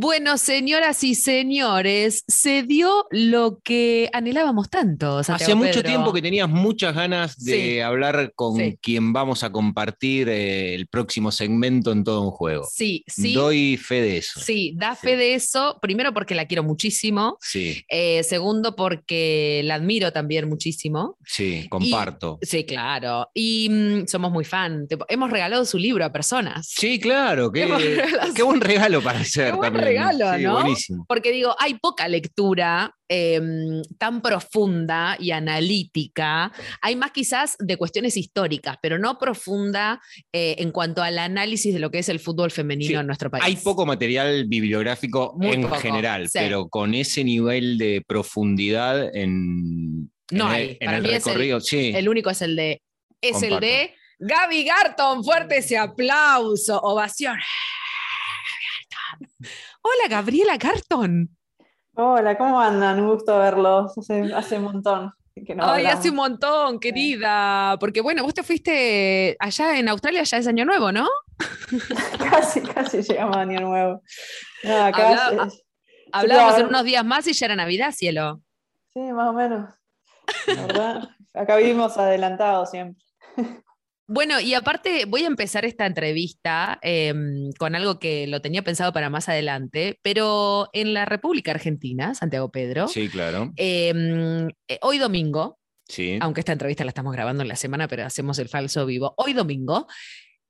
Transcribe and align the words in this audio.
Bueno, 0.00 0.38
señoras 0.38 1.02
y 1.02 1.16
señores, 1.16 2.22
se 2.28 2.62
dio 2.62 3.08
lo 3.10 3.58
que 3.64 4.08
anhelábamos 4.12 4.70
tanto. 4.70 5.18
Hace 5.18 5.56
mucho 5.56 5.82
tiempo 5.82 6.12
que 6.12 6.22
tenías 6.22 6.48
muchas 6.48 6.94
ganas 6.94 7.36
de 7.36 7.82
hablar 7.82 8.30
con 8.36 8.76
quien 8.80 9.12
vamos 9.12 9.42
a 9.42 9.50
compartir 9.50 10.28
eh, 10.28 10.76
el 10.76 10.86
próximo 10.86 11.32
segmento 11.32 11.90
en 11.90 12.04
todo 12.04 12.22
un 12.22 12.30
juego. 12.30 12.64
Sí, 12.72 13.02
sí. 13.08 13.34
Doy 13.34 13.76
fe 13.76 14.00
de 14.00 14.18
eso. 14.18 14.38
Sí, 14.38 14.72
da 14.76 14.94
fe 14.94 15.16
de 15.16 15.34
eso. 15.34 15.80
Primero 15.82 16.14
porque 16.14 16.36
la 16.36 16.46
quiero 16.46 16.62
muchísimo. 16.62 17.36
Sí. 17.40 17.84
Eh, 17.88 18.22
segundo 18.22 18.76
porque 18.76 19.62
la 19.64 19.74
admiro 19.74 20.12
también 20.12 20.48
muchísimo. 20.48 21.16
Sí, 21.26 21.66
comparto. 21.68 22.38
sí, 22.42 22.62
claro. 22.62 23.30
Y 23.34 23.68
mm, 23.68 24.06
somos 24.06 24.30
muy 24.30 24.44
fan. 24.44 24.86
hemos 25.08 25.28
regalado 25.28 25.64
su 25.64 25.76
libro 25.76 26.04
a 26.04 26.12
personas. 26.12 26.68
Sí, 26.68 27.00
claro. 27.00 27.50
Qué, 27.50 27.66
qué 28.36 28.44
buen 28.44 28.60
regalo 28.60 29.02
para 29.02 29.18
hacer 29.18 29.58
también 29.58 29.87
regalo, 29.88 30.38
¿no? 30.38 30.64
Porque 31.06 31.32
digo, 31.32 31.54
hay 31.58 31.74
poca 31.74 32.08
lectura 32.08 32.94
em, 33.08 33.82
tan 33.98 34.20
profunda 34.20 35.16
y 35.18 35.30
analítica. 35.30 36.52
Hay 36.80 36.96
más 36.96 37.10
quizás 37.12 37.56
de 37.58 37.76
cuestiones 37.76 38.16
históricas, 38.16 38.76
pero 38.82 38.98
no 38.98 39.18
profunda 39.18 40.00
eh, 40.32 40.56
en 40.58 40.70
cuanto 40.70 41.02
al 41.02 41.18
análisis 41.18 41.72
de 41.74 41.80
lo 41.80 41.90
que 41.90 41.98
es 41.98 42.08
el 42.08 42.20
fútbol 42.20 42.50
femenino 42.50 43.00
en 43.00 43.06
nuestro 43.06 43.30
país. 43.30 43.44
Hay 43.44 43.56
poco 43.56 43.86
material 43.86 44.46
bibliográfico 44.46 45.36
en 45.40 45.70
general, 45.72 46.28
pero 46.32 46.68
con 46.68 46.94
ese 46.94 47.24
nivel 47.24 47.78
de 47.78 48.02
profundidad 48.06 49.14
en, 49.14 50.10
no 50.30 50.46
hay. 50.46 50.76
En 50.80 50.90
el 50.90 51.04
recorrido. 51.04 51.58
El, 51.70 51.96
el 51.96 52.08
único 52.08 52.30
es 52.30 52.42
el 52.42 52.56
de. 52.56 52.82
Es 53.20 53.42
el 53.42 53.58
de 53.60 53.94
Gaby 54.18 54.64
Garton. 54.64 55.24
Fuerte 55.24 55.58
ese 55.58 55.76
aplauso, 55.76 56.78
ovación. 56.80 57.36
Hola, 59.82 60.08
Gabriela 60.08 60.58
Carton. 60.58 61.36
Hola, 61.94 62.36
¿cómo 62.36 62.60
andan? 62.60 63.00
Un 63.00 63.08
gusto 63.08 63.38
verlos. 63.38 63.92
Hace, 63.98 64.56
un 64.58 64.64
montón. 64.64 65.12
Que 65.34 65.56
Ay, 65.60 65.86
hace 65.86 66.10
un 66.10 66.16
montón, 66.16 66.80
querida. 66.80 67.76
Porque 67.78 68.00
bueno, 68.00 68.22
vos 68.24 68.34
te 68.34 68.42
fuiste 68.42 69.36
allá 69.38 69.78
en 69.78 69.88
Australia, 69.88 70.22
ya 70.24 70.38
es 70.38 70.46
Año 70.48 70.64
Nuevo, 70.64 70.90
¿no? 70.90 71.08
casi, 72.30 72.60
casi 72.62 73.02
llegamos 73.02 73.36
a 73.36 73.40
Año 73.40 73.60
Nuevo. 73.60 74.02
hablábamos 76.12 76.58
en 76.58 76.66
unos 76.66 76.84
días 76.84 77.04
más 77.04 77.26
y 77.28 77.32
ya 77.32 77.46
era 77.46 77.56
Navidad, 77.56 77.92
cielo. 77.92 78.40
Sí, 78.92 79.00
más 79.12 79.28
o 79.28 79.32
menos. 79.32 79.78
¿verdad? 80.46 81.08
Acá 81.34 81.56
vivimos 81.56 81.96
adelantados 81.98 82.70
siempre. 82.70 83.04
Bueno, 84.10 84.40
y 84.40 84.54
aparte 84.54 85.04
voy 85.04 85.24
a 85.24 85.26
empezar 85.26 85.66
esta 85.66 85.84
entrevista 85.84 86.78
em, 86.80 87.50
con 87.58 87.74
algo 87.74 87.98
que 87.98 88.26
lo 88.26 88.40
tenía 88.40 88.62
pensado 88.62 88.90
para 88.90 89.10
más 89.10 89.28
adelante, 89.28 90.00
pero 90.02 90.70
en 90.72 90.94
la 90.94 91.04
República 91.04 91.50
Argentina, 91.50 92.14
Santiago 92.14 92.50
Pedro. 92.50 92.88
Sí, 92.88 93.10
claro. 93.10 93.52
Em, 93.56 94.48
eh, 94.66 94.78
hoy 94.80 94.96
domingo, 94.96 95.58
sí. 95.86 96.16
aunque 96.22 96.40
esta 96.40 96.52
entrevista 96.52 96.84
la 96.84 96.88
estamos 96.88 97.12
grabando 97.12 97.42
en 97.42 97.48
la 97.48 97.56
semana, 97.56 97.86
pero 97.86 98.06
hacemos 98.06 98.38
el 98.38 98.48
falso 98.48 98.86
vivo. 98.86 99.12
Hoy 99.18 99.34
domingo 99.34 99.86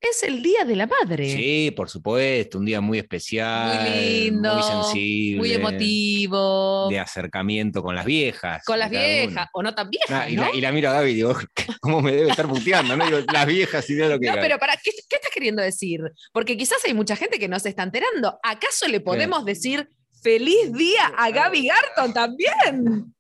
es 0.01 0.23
el 0.23 0.43
Día 0.43 0.65
de 0.65 0.77
la 0.77 0.87
Madre. 0.87 1.29
Sí, 1.29 1.73
por 1.77 1.89
supuesto, 1.89 2.59
un 2.59 2.65
día 2.65 2.81
muy 2.81 2.99
especial, 2.99 3.91
muy 3.91 4.01
lindo, 4.01 4.55
muy 4.55 4.63
sensible, 4.63 5.39
muy 5.39 5.53
emotivo, 5.53 6.89
de 6.89 6.99
acercamiento 6.99 7.83
con 7.83 7.95
las 7.95 8.05
viejas. 8.05 8.63
Con 8.65 8.79
las 8.79 8.91
viejas, 8.91 9.49
o 9.53 9.63
no 9.63 9.75
tan 9.75 9.91
viejas. 9.91 10.31
y, 10.31 10.61
la, 10.61 10.73
miro 10.73 10.91
a 10.91 10.95
Gaby 10.95 11.11
y 11.11 11.15
digo, 11.15 11.35
¿cómo 11.81 12.01
me 12.01 12.13
debe 12.13 12.31
estar 12.31 12.49
puteando? 12.49 12.97
¿no? 12.97 13.05
las 13.33 13.47
viejas 13.47 13.89
y 13.91 13.95
de 13.95 14.09
lo 14.09 14.19
que. 14.19 14.27
No, 14.27 14.35
pero 14.35 14.59
para, 14.59 14.75
¿qué, 14.77 14.91
estás 14.91 15.31
queriendo 15.33 15.63
decir? 15.63 16.01
Porque 16.33 16.57
quizás 16.57 16.85
hay 16.85 16.95
mucha 16.95 17.17
gente 17.17 17.39
que 17.39 17.49
no 17.49 17.59
se 17.59 17.71
está 17.71 17.83
enterando. 17.83 18.39
¿Acaso 18.43 18.87
le 18.89 19.01
podemos 19.01 19.45
decir 19.45 19.89
feliz 20.23 20.73
día 20.73 21.13
a 21.17 21.31
Gaby 21.31 21.67
Garton 21.67 22.13
también? 22.13 23.15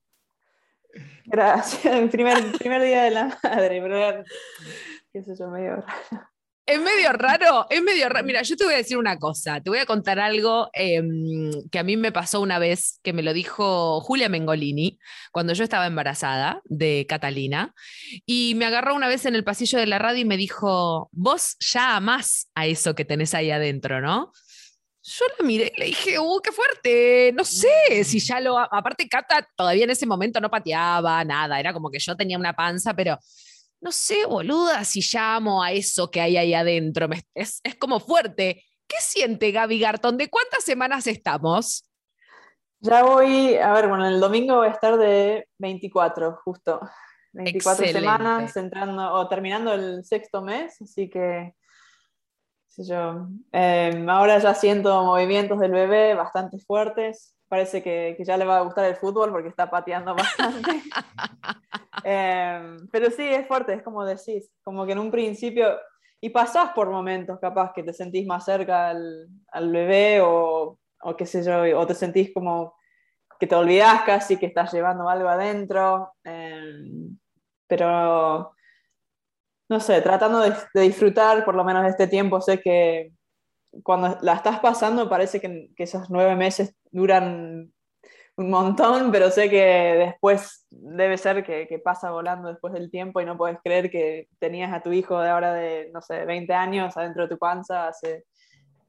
Gracias, 1.24 1.82
primer, 2.10 2.52
primer 2.52 2.82
día 2.82 3.02
de 3.02 3.10
la 3.10 3.38
madre, 3.42 3.80
pero 3.82 4.24
qué 5.12 5.22
sé 5.22 5.34
yo, 5.38 5.48
medio 5.48 5.76
raro. 5.76 6.28
Es 6.68 6.78
medio 6.78 7.10
raro, 7.14 7.66
es 7.70 7.82
medio 7.82 8.10
raro. 8.10 8.26
Mira, 8.26 8.42
yo 8.42 8.54
te 8.54 8.64
voy 8.64 8.74
a 8.74 8.76
decir 8.76 8.98
una 8.98 9.18
cosa, 9.18 9.58
te 9.58 9.70
voy 9.70 9.78
a 9.78 9.86
contar 9.86 10.20
algo 10.20 10.68
em, 10.74 11.50
que 11.72 11.78
a 11.78 11.82
mí 11.82 11.96
me 11.96 12.12
pasó 12.12 12.42
una 12.42 12.58
vez, 12.58 13.00
que 13.02 13.14
me 13.14 13.22
lo 13.22 13.32
dijo 13.32 14.02
Julia 14.02 14.28
Mengolini, 14.28 14.98
cuando 15.32 15.54
yo 15.54 15.64
estaba 15.64 15.86
embarazada 15.86 16.60
de 16.64 17.06
Catalina, 17.08 17.74
y 18.26 18.52
me 18.56 18.66
agarró 18.66 18.94
una 18.94 19.08
vez 19.08 19.24
en 19.24 19.34
el 19.34 19.44
pasillo 19.44 19.78
de 19.78 19.86
la 19.86 19.98
radio 19.98 20.20
y 20.20 20.24
me 20.26 20.36
dijo, 20.36 21.08
vos 21.10 21.56
ya 21.58 21.96
amás 21.96 22.50
a 22.54 22.66
eso 22.66 22.94
que 22.94 23.06
tenés 23.06 23.32
ahí 23.32 23.50
adentro, 23.50 24.02
¿no? 24.02 24.30
Yo 25.02 25.24
la 25.38 25.46
miré 25.46 25.72
y 25.74 25.80
le 25.80 25.86
dije, 25.86 26.18
¡uh, 26.18 26.38
qué 26.44 26.52
fuerte! 26.52 27.32
No 27.34 27.44
sé 27.44 28.04
si 28.04 28.20
ya 28.20 28.40
lo... 28.40 28.58
Aparte, 28.58 29.08
Cata 29.08 29.48
todavía 29.56 29.84
en 29.84 29.90
ese 29.90 30.04
momento 30.04 30.38
no 30.38 30.50
pateaba 30.50 31.24
nada, 31.24 31.58
era 31.58 31.72
como 31.72 31.90
que 31.90 31.98
yo 31.98 32.14
tenía 32.14 32.36
una 32.36 32.52
panza, 32.52 32.92
pero 32.92 33.18
no 33.80 33.92
sé, 33.92 34.26
boluda, 34.26 34.84
si 34.84 35.00
llamo 35.00 35.62
a 35.62 35.72
eso 35.72 36.10
que 36.10 36.20
hay 36.20 36.36
ahí 36.36 36.54
adentro. 36.54 37.08
Es, 37.34 37.60
como 37.78 38.00
fuerte. 38.00 38.64
¿Qué 38.86 38.96
siente 39.00 39.50
Gaby 39.52 39.78
Garton? 39.78 40.16
¿De 40.16 40.28
cuántas 40.28 40.64
semanas 40.64 41.06
estamos? 41.06 41.88
Ya 42.80 43.02
voy, 43.02 43.56
a 43.56 43.72
ver, 43.72 43.88
bueno, 43.88 44.06
el 44.06 44.20
domingo 44.20 44.56
voy 44.56 44.68
a 44.68 44.72
estar 44.72 44.96
de 44.96 45.48
24, 45.58 46.40
justo. 46.44 46.80
24 47.32 47.86
semanas, 47.86 48.56
entrando 48.56 49.12
o 49.12 49.28
terminando 49.28 49.74
el 49.74 50.04
sexto 50.04 50.42
mes, 50.42 50.80
así 50.80 51.10
que, 51.10 51.54
sé 52.66 52.84
yo. 52.84 53.28
Em, 53.52 54.08
ahora 54.08 54.38
ya 54.38 54.54
siento 54.54 55.04
movimientos 55.04 55.60
del 55.60 55.72
bebé 55.72 56.14
bastante 56.14 56.58
fuertes. 56.58 57.37
Parece 57.48 57.82
que, 57.82 58.14
que, 58.16 58.24
ya 58.24 58.36
le 58.36 58.44
va 58.44 58.58
a 58.58 58.62
gustar 58.62 58.84
el 58.84 58.96
fútbol 58.96 59.30
porque 59.30 59.48
está 59.48 59.70
pateando 59.70 60.14
bastante. 60.14 60.70
Em, 62.04 62.88
pero 62.92 63.10
sí, 63.10 63.22
es 63.22 63.46
fuerte, 63.46 63.74
es 63.74 63.82
como 63.82 64.04
decís, 64.04 64.50
como 64.62 64.86
que 64.86 64.92
en 64.92 65.00
un 65.00 65.10
principio, 65.10 65.76
y 66.20 66.30
pasás 66.30 66.70
por 66.70 66.88
momentos 66.88 67.38
capaz 67.40 67.72
que 67.74 67.82
te 67.82 67.92
sentís 67.92 68.24
más 68.24 68.44
cerca 68.44 68.90
al, 68.90 69.28
al 69.48 69.70
bebé 69.70 70.20
o, 70.22 70.78
o, 71.02 71.16
qué 71.16 71.26
sé 71.26 71.42
yo, 71.42 71.78
o 71.78 71.86
te 71.86 71.94
sentís 71.94 72.32
como 72.32 72.74
que 73.38 73.46
te 73.46 73.54
olvidás 73.54 74.02
casi 74.02 74.36
que 74.36 74.46
estás 74.46 74.72
llevando 74.72 75.08
algo 75.08 75.28
adentro, 75.28 76.12
em, 76.24 77.18
pero 77.66 78.52
no 79.68 79.80
sé, 79.80 80.00
tratando 80.00 80.40
de, 80.40 80.54
de, 80.74 80.80
disfrutar 80.82 81.44
por 81.44 81.54
lo 81.54 81.64
menos 81.64 81.86
este 81.86 82.06
tiempo, 82.06 82.40
sé 82.40 82.60
que 82.60 83.12
cuando 83.82 84.18
la 84.22 84.34
estás 84.34 84.60
pasando 84.60 85.08
parece 85.08 85.40
que, 85.40 85.70
que 85.76 85.84
esos 85.84 86.10
nueve 86.10 86.34
meses 86.36 86.74
duran 86.90 87.72
un 88.38 88.50
montón, 88.50 89.10
pero 89.10 89.30
sé 89.30 89.50
que 89.50 89.64
después 89.98 90.64
debe 90.70 91.18
ser 91.18 91.42
que, 91.42 91.80
pasa 91.82 92.12
volando 92.12 92.48
después 92.48 92.72
del 92.72 92.88
tiempo 92.88 93.20
y 93.20 93.24
no 93.24 93.36
puedes 93.36 93.58
creer 93.64 93.90
que 93.90 94.28
tenías 94.38 94.72
a 94.72 94.80
tu 94.80 94.92
hijo 94.92 95.20
de 95.20 95.28
ahora 95.28 95.52
de, 95.54 95.90
no 95.92 96.00
sé, 96.00 96.24
20 96.24 96.52
años 96.54 96.96
adentro 96.96 97.24
de 97.24 97.30
tu 97.30 97.38
panza 97.38 97.88
hace 97.88 98.26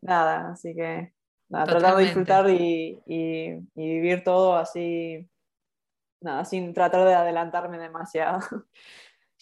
nada. 0.01 0.51
Así 0.51 0.75
que 0.75 1.13
nada, 1.50 1.66
tratar 1.66 1.97
de 1.97 2.03
disfrutar 2.03 2.47
y, 2.47 3.01
vivir 3.73 4.23
todo 4.23 4.56
así, 4.56 5.28
nada, 6.22 6.46
sin 6.46 6.72
tratar 6.72 7.07
de 7.07 7.16
adelantarme 7.16 7.79
demasiado. 7.79 8.41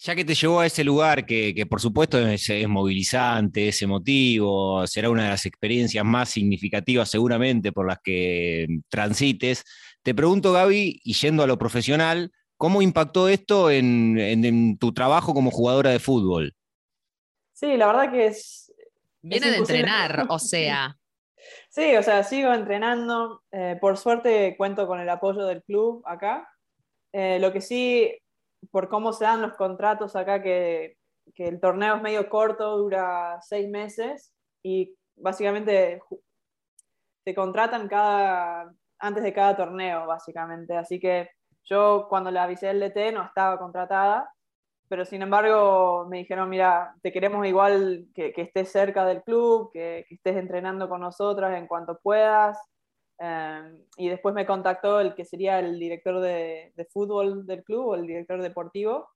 Ya 0.00 0.14
que 0.14 0.24
te 0.24 0.34
llevó 0.34 0.60
a 0.60 0.66
ese 0.66 0.84
lugar 0.84 1.26
que, 1.26 1.66
por 1.68 1.80
supuesto 1.80 2.18
es, 2.18 2.48
es, 2.48 2.68
movilizante, 2.68 3.68
es 3.68 3.82
emotivo, 3.82 4.86
será 4.86 5.10
una 5.10 5.24
de 5.24 5.30
las 5.30 5.44
experiencias 5.44 6.04
más 6.04 6.28
significativas 6.28 7.10
seguramente 7.10 7.72
por 7.72 7.88
las 7.88 7.98
que 7.98 8.66
transites, 8.88 9.64
te 10.08 10.14
pregunto, 10.14 10.52
Gaby, 10.52 11.02
y 11.04 11.12
yendo 11.12 11.42
a 11.42 11.46
lo 11.46 11.58
profesional, 11.58 12.32
¿cómo 12.56 12.80
impactó 12.80 13.28
esto 13.28 13.70
en, 13.70 14.78
tu 14.78 14.94
trabajo 14.94 15.34
como 15.34 15.50
jugadora 15.50 15.90
de 15.90 15.98
fútbol? 15.98 16.54
Sí, 17.52 17.76
la 17.76 17.88
verdad 17.88 18.10
que 18.10 18.28
es... 18.28 18.72
Viene 19.20 19.50
de 19.50 19.58
entrenar, 19.58 20.26
o 20.30 20.38
sea. 20.38 20.96
Sí, 21.68 21.94
o 21.96 22.02
sea, 22.02 22.22
sigo 22.24 22.54
entrenando. 22.54 23.42
Eh, 23.52 23.76
por 23.80 23.98
suerte 23.98 24.54
cuento 24.56 24.86
con 24.86 24.98
el 24.98 25.08
apoyo 25.08 25.44
del 25.44 25.62
club 25.62 26.02
acá. 26.06 26.48
Eh, 27.12 27.38
lo 27.38 27.52
que 27.52 27.60
sí, 27.60 28.10
por 28.70 28.88
cómo 28.88 29.12
se 29.12 29.24
dan 29.24 29.42
los 29.42 29.54
contratos 29.54 30.16
acá, 30.16 30.42
que, 30.42 30.96
que 31.34 31.44
el 31.44 31.60
torneo 31.60 31.96
es 31.96 32.02
medio 32.02 32.28
corto, 32.28 32.76
dura 32.78 33.38
seis 33.42 33.68
meses 33.68 34.32
y 34.62 34.94
básicamente 35.16 36.00
te 37.24 37.34
contratan 37.34 37.88
cada 37.88 38.72
antes 38.98 39.22
de 39.22 39.32
cada 39.32 39.56
torneo, 39.56 40.06
básicamente. 40.06 40.76
Así 40.76 40.98
que 40.98 41.30
yo 41.64 42.06
cuando 42.08 42.30
le 42.30 42.38
avisé 42.38 42.70
el 42.70 42.80
DT 42.80 43.12
no 43.12 43.24
estaba 43.24 43.58
contratada, 43.58 44.32
pero 44.88 45.04
sin 45.04 45.22
embargo 45.22 46.06
me 46.08 46.18
dijeron, 46.18 46.48
mira, 46.48 46.94
te 47.02 47.12
queremos 47.12 47.46
igual 47.46 48.06
que, 48.14 48.32
estés 48.36 48.72
cerca 48.72 49.04
del 49.04 49.22
club, 49.22 49.70
que, 49.72 50.06
estés 50.10 50.36
entrenando 50.36 50.88
con 50.88 51.00
nosotras 51.00 51.56
en 51.56 51.66
cuanto 51.66 51.98
puedas. 52.02 52.58
Em, 53.18 53.82
y 53.96 54.08
después 54.08 54.34
me 54.34 54.46
contactó 54.46 55.00
el 55.00 55.14
que 55.14 55.24
sería 55.24 55.58
el 55.58 55.78
director 55.78 56.20
de, 56.20 56.72
fútbol 56.92 57.46
del 57.46 57.64
club 57.64 57.86
o 57.86 57.94
el 57.96 58.06
director 58.06 58.40
deportivo. 58.40 59.08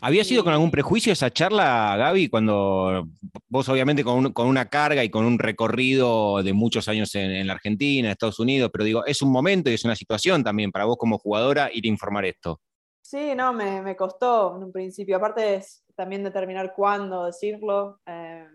¿Había 0.00 0.24
sido 0.24 0.44
con 0.44 0.52
algún 0.52 0.70
prejuicio 0.70 1.12
esa 1.12 1.30
charla, 1.30 1.96
Gaby, 1.96 2.28
cuando 2.28 3.08
vos 3.48 3.68
obviamente 3.68 4.04
con, 4.04 4.32
una 4.36 4.68
carga 4.68 5.02
y 5.02 5.10
con 5.10 5.24
un 5.24 5.38
recorrido 5.38 6.42
de 6.42 6.52
muchos 6.52 6.88
años 6.88 7.14
en, 7.14 7.46
la 7.46 7.54
Argentina, 7.54 8.08
en 8.08 8.12
Estados 8.12 8.38
Unidos, 8.38 8.70
pero 8.72 8.84
digo, 8.84 9.06
es 9.06 9.22
un 9.22 9.30
momento 9.32 9.70
y 9.70 9.74
es 9.74 9.84
una 9.84 9.96
situación 9.96 10.44
también 10.44 10.70
para 10.70 10.84
vos 10.84 10.96
como 10.98 11.18
jugadora 11.18 11.70
ir 11.72 11.84
a 11.84 11.88
informar 11.88 12.26
esto? 12.26 12.60
Sí, 13.00 13.34
no, 13.34 13.52
me, 13.54 13.96
costó 13.96 14.56
en 14.56 14.64
un 14.64 14.72
principio. 14.72 15.16
Aparte 15.16 15.54
es 15.54 15.82
también 15.94 16.22
determinar 16.22 16.74
cuándo 16.76 17.24
decirlo. 17.24 18.00
Eh, 18.04 18.46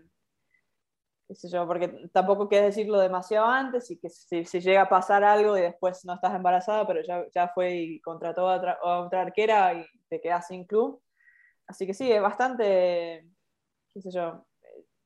yo, 1.42 1.66
porque 1.66 2.08
tampoco 2.12 2.48
quieres 2.48 2.74
decirlo 2.74 2.98
demasiado 2.98 3.46
antes 3.46 3.90
y 3.90 3.98
que 3.98 4.08
si, 4.10 4.44
llega 4.60 4.82
a 4.82 4.88
pasar 4.88 5.24
algo 5.24 5.56
y 5.56 5.62
después 5.62 6.04
no 6.04 6.14
estás 6.14 6.34
embarazada, 6.34 6.86
pero 6.86 7.02
ya, 7.02 7.24
ya 7.34 7.48
fue 7.48 7.74
y 7.74 8.00
contrató 8.00 8.48
a 8.48 9.00
otra 9.00 9.22
arquera 9.22 9.74
y 9.74 9.86
te 10.08 10.20
quedas 10.20 10.46
sin 10.48 10.64
club. 10.64 11.02
Así 11.66 11.86
que 11.86 11.94
sí, 11.94 12.10
es 12.12 12.22
bastante, 12.22 13.26
qué 13.94 14.00
sé 14.02 14.10
yo, 14.10 14.46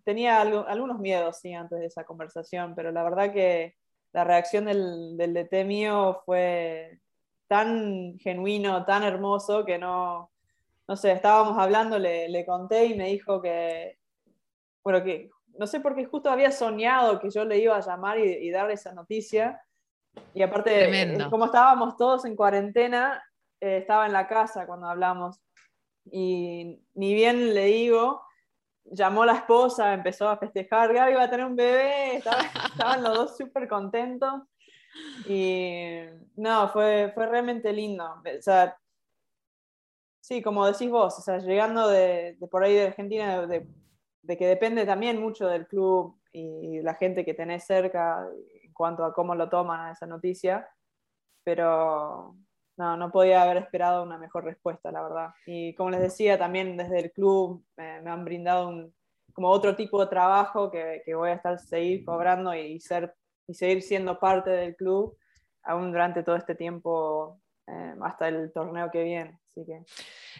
tenía 0.04 0.40
algunos 0.40 0.98
miedos, 0.98 1.38
sí, 1.40 1.52
antes 1.52 1.78
de 1.78 1.86
esa 1.86 2.04
conversación, 2.04 2.74
pero 2.74 2.90
la 2.92 3.02
verdad 3.02 3.32
que 3.32 3.76
la 4.12 4.24
reacción 4.24 4.64
del, 4.64 5.16
del 5.16 5.34
DT 5.34 5.64
mío 5.64 6.22
fue 6.24 7.00
tan 7.46 8.18
genuino, 8.18 8.84
tan 8.84 9.02
hermoso, 9.02 9.64
que 9.64 9.78
no, 9.78 10.30
no 10.88 10.96
sé, 10.96 11.12
estábamos 11.12 11.58
hablando, 11.58 11.98
le, 11.98 12.28
le 12.28 12.46
conté 12.46 12.86
y 12.86 12.94
me 12.94 13.08
dijo 13.08 13.42
que, 13.42 13.98
bueno, 14.82 15.04
que 15.04 15.30
no 15.58 15.66
sé 15.66 15.80
por 15.80 15.94
qué 15.94 16.04
justo 16.04 16.30
había 16.30 16.50
soñado 16.50 17.18
que 17.18 17.30
yo 17.30 17.44
le 17.44 17.58
iba 17.58 17.76
a 17.76 17.80
llamar 17.80 18.18
y, 18.18 18.50
darle 18.50 18.74
esa 18.74 18.92
noticia. 18.92 19.60
Y 20.32 20.42
aparte, 20.42 21.02
eh, 21.02 21.18
como 21.30 21.46
estábamos 21.46 21.96
todos 21.96 22.24
en 22.24 22.36
cuarentena, 22.36 23.22
eh, 23.60 23.78
estaba 23.78 24.06
en 24.06 24.12
la 24.12 24.26
casa 24.26 24.66
cuando 24.66 24.86
hablamos 24.86 25.40
y 26.10 26.80
ni 26.94 27.14
bien 27.14 27.54
le 27.54 27.66
digo, 27.66 28.22
llamó 28.84 29.24
la 29.24 29.34
esposa, 29.34 29.92
empezó 29.92 30.28
a 30.28 30.38
festejar, 30.38 30.92
Gaby 30.92 31.14
va 31.14 31.24
a 31.24 31.30
tener 31.30 31.46
un 31.46 31.56
bebé, 31.56 32.16
estaban, 32.16 33.02
los 33.02 33.14
dos 33.16 33.36
súper 33.36 33.68
contentos. 33.68 34.42
Y 35.26 36.00
no, 36.36 36.68
fue, 36.70 37.12
fue 37.14 37.26
realmente 37.26 37.72
lindo. 37.72 38.04
O 38.04 38.42
sea, 38.42 38.76
sí, 40.20 40.42
como 40.42 40.66
decís 40.66 40.90
vos, 40.90 41.18
o 41.18 41.22
sea, 41.22 41.38
llegando 41.38 41.88
de, 41.88 42.36
por 42.50 42.64
ahí 42.64 42.74
de 42.74 42.86
Argentina, 42.86 43.42
de, 43.42 43.46
de, 43.46 43.66
que 44.26 44.46
depende 44.46 44.84
también 44.84 45.20
mucho 45.20 45.46
del 45.48 45.66
club 45.66 46.18
y 46.32 46.80
la 46.82 46.94
gente 46.94 47.24
que 47.24 47.34
tenés 47.34 47.64
cerca 47.64 48.26
en 48.62 48.72
cuanto 48.72 49.04
a 49.04 49.12
cómo 49.12 49.34
lo 49.34 49.48
toman 49.48 49.80
a 49.80 49.92
esa 49.92 50.06
noticia, 50.06 50.68
pero 51.44 52.36
no, 52.76 52.96
no 52.96 53.10
podía 53.10 53.42
haber 53.42 53.56
esperado 53.58 54.02
una 54.02 54.18
mejor 54.18 54.44
respuesta, 54.44 54.92
la 54.92 55.02
verdad. 55.02 55.30
Y 55.46 55.74
como 55.74 55.90
les 55.90 56.00
decía, 56.00 56.38
también 56.38 56.76
desde 56.76 57.00
el 57.00 57.12
club 57.12 57.64
me 57.76 58.10
han 58.10 58.24
brindado 58.24 58.68
un, 58.68 58.94
como 59.32 59.50
otro 59.50 59.76
tipo 59.76 60.00
de 60.00 60.10
trabajo 60.10 60.70
que, 60.70 61.02
que, 61.04 61.14
voy 61.14 61.30
a 61.30 61.34
estar 61.34 61.58
seguir 61.58 62.04
cobrando 62.04 62.54
y, 62.54 62.80
ser, 62.80 63.14
y 63.46 63.54
seguir 63.54 63.82
siendo 63.82 64.18
parte 64.18 64.50
del 64.50 64.74
club 64.74 65.16
aún 65.62 65.92
durante 65.92 66.22
todo 66.22 66.36
este 66.36 66.54
tiempo 66.54 67.40
eh, 67.66 67.94
hasta 68.02 68.28
el 68.28 68.52
torneo 68.52 68.90
que 68.90 69.04
viene. 69.04 69.38
Así 69.58 69.66
que... 69.66 69.82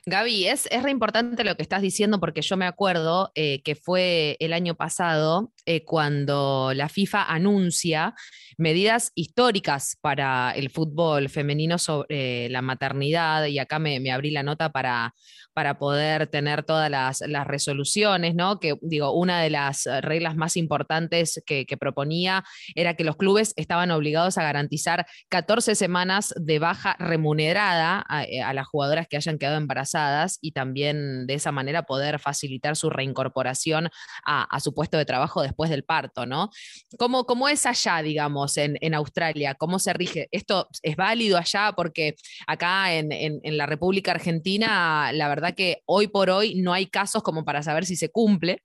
Gaby, 0.06 0.46
es, 0.46 0.66
es 0.70 0.82
re 0.82 0.90
importante 0.90 1.44
lo 1.44 1.56
que 1.56 1.62
estás 1.62 1.82
diciendo 1.82 2.20
porque 2.20 2.42
yo 2.42 2.56
me 2.56 2.66
acuerdo 2.66 3.32
eh, 3.34 3.62
que 3.62 3.74
fue 3.74 4.36
el 4.40 4.52
año 4.52 4.74
pasado 4.74 5.52
eh, 5.66 5.84
cuando 5.84 6.72
la 6.74 6.88
FIFA 6.88 7.24
anuncia 7.24 8.14
medidas 8.56 9.12
históricas 9.14 9.98
para 10.00 10.52
el 10.52 10.70
fútbol 10.70 11.28
femenino 11.28 11.78
sobre 11.78 12.48
la 12.48 12.62
maternidad 12.62 13.44
y 13.46 13.58
acá 13.58 13.78
me, 13.78 14.10
abrí 14.10 14.30
la 14.30 14.42
nota 14.42 14.70
para, 14.70 15.14
para 15.52 15.78
poder 15.78 16.26
tener 16.26 16.64
todas 16.64 16.90
las, 16.90 17.20
las, 17.20 17.46
resoluciones, 17.46 18.34
¿no? 18.34 18.58
Que 18.60 18.76
digo, 18.80 19.12
una 19.12 19.40
de 19.40 19.50
las 19.50 19.88
reglas 20.02 20.36
más 20.36 20.56
importantes 20.56 21.42
que, 21.46 21.66
que 21.66 21.76
proponía 21.76 22.44
era 22.74 22.94
que 22.94 23.04
los 23.04 23.16
clubes 23.16 23.54
estaban 23.56 23.90
obligados 23.90 24.38
a 24.38 24.42
garantizar 24.42 25.06
14 25.28 25.74
semanas 25.74 26.34
de 26.36 26.58
baja 26.58 26.96
remunerada 26.98 28.04
a, 28.08 28.24
a 28.44 28.52
las 28.54 28.66
jugadoras 28.66 29.06
que 29.08 29.16
hayan 29.16 29.38
quedado 29.38 29.56
embarazadas 29.56 30.38
y 30.40 30.52
también 30.52 31.26
de 31.26 31.34
esa 31.34 31.52
manera 31.52 31.82
poder 31.82 32.19
facilitar 32.19 32.76
su 32.76 32.90
reincorporación 32.90 33.90
a, 34.25 34.60
su 34.60 34.75
puesto 34.75 34.99
de 34.99 35.05
trabajo 35.05 35.43
después 35.43 35.70
del 35.70 35.84
parto, 35.84 36.26
¿no? 36.26 36.50
¿Cómo, 36.99 37.25
cómo 37.25 37.49
es 37.49 37.66
allá, 37.66 38.02
digamos, 38.02 38.56
en, 38.56 38.94
Australia? 38.94 39.55
¿Cómo 39.55 39.78
se 39.78 39.93
rige? 39.93 40.28
¿Esto 40.32 40.69
es 40.82 40.96
válido 40.96 41.37
allá? 41.37 41.72
Porque 41.76 42.16
acá 42.46 42.94
en, 42.94 43.12
en, 43.12 43.56
la 43.56 43.66
República 43.66 44.12
Argentina, 44.12 45.12
la 45.12 45.28
verdad 45.28 45.54
que 45.54 45.82
hoy 45.87 46.08
por 46.08 46.31
hoy 46.31 46.54
no 46.56 46.72
hay 46.72 46.87
casos 46.87 47.22
como 47.22 47.44
para 47.44 47.62
saber 47.62 47.87
si 47.87 47.96
se 47.96 48.11
cumple. 48.11 48.62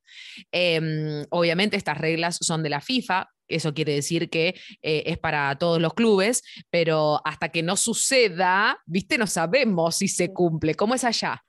Em, 0.52 1.26
obviamente 1.30 1.78
estas 1.78 1.98
reglas 1.98 2.38
son 2.42 2.64
de 2.64 2.70
la 2.70 2.82
FIFA, 2.82 3.30
eso 3.48 3.74
quiere 3.74 3.94
decir 3.94 4.30
que 4.30 4.56
eh, 4.82 5.04
es 5.06 5.18
para 5.18 5.56
todos 5.58 5.82
los 5.82 5.94
clubes, 5.94 6.44
pero 6.70 7.22
hasta 7.26 7.50
que 7.50 7.64
no 7.64 7.76
suceda, 7.76 8.80
viste, 8.86 9.18
no 9.18 9.28
sabemos 9.28 9.96
si 9.96 10.08
se 10.08 10.34
cumple. 10.34 10.76
¿Cómo 10.76 10.96
es 10.96 11.04
allá? 11.04 11.44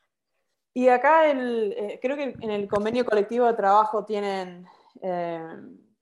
Y 0.74 0.88
acá 0.88 1.30
eh, 1.30 1.98
creo 2.02 2.16
que 2.16 2.34
en 2.40 2.50
el 2.50 2.66
convenio 2.66 3.04
colectivo 3.04 3.46
de 3.46 3.54
trabajo 3.54 4.04
tienen 4.04 4.66
eh, 5.02 5.40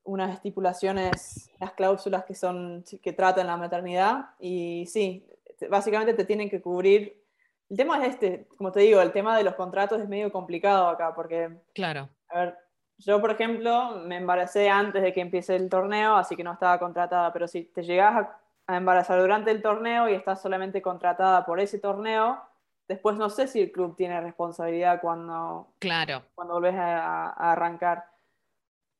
unas 0.04 0.34
estipulaciones, 0.34 1.50
las 1.60 1.72
cláusulas 1.72 2.24
que, 2.24 2.34
son, 2.34 2.82
que 3.02 3.12
tratan 3.12 3.46
la 3.46 3.56
maternidad 3.56 4.30
y 4.40 4.86
sí, 4.86 5.26
básicamente 5.68 6.14
te 6.14 6.24
tienen 6.24 6.48
que 6.48 6.62
cubrir. 6.62 7.22
El 7.68 7.76
tema 7.76 8.04
es 8.04 8.14
este, 8.14 8.46
como 8.56 8.72
te 8.72 8.80
digo, 8.80 9.00
el 9.00 9.12
tema 9.12 9.36
de 9.36 9.44
los 9.44 9.54
contratos 9.54 10.00
es 10.00 10.08
medio 10.08 10.32
complicado 10.32 10.88
acá 10.88 11.14
porque... 11.14 11.50
Claro. 11.74 12.08
A 12.28 12.38
ver, 12.38 12.58
yo, 13.04 13.20
por 13.20 13.32
ejemplo, 13.32 13.96
me 14.04 14.16
embaracé 14.16 14.70
antes 14.70 15.02
de 15.02 15.12
que 15.12 15.20
empiece 15.20 15.56
el 15.56 15.68
torneo, 15.68 16.14
así 16.14 16.36
que 16.36 16.44
no 16.44 16.52
estaba 16.52 16.78
contratada, 16.78 17.32
pero 17.32 17.48
si 17.48 17.64
te 17.64 17.82
llegas 17.82 18.28
a, 18.66 18.76
embarazar 18.76 19.20
durante 19.20 19.50
el 19.50 19.60
torneo 19.60 20.08
y 20.08 20.14
estás 20.14 20.40
solamente 20.40 20.80
contratada 20.80 21.44
por 21.44 21.58
ese 21.60 21.78
torneo, 21.78 22.40
después 22.88 23.16
no 23.16 23.28
sé 23.28 23.48
si 23.48 23.60
el 23.60 23.72
club 23.72 23.96
tiene 23.96 24.20
responsabilidad 24.20 25.00
cuando, 25.00 25.74
claro. 25.78 26.22
cuando 26.34 26.54
volvés 26.54 26.76
a, 26.76 27.30
arrancar. 27.30 28.04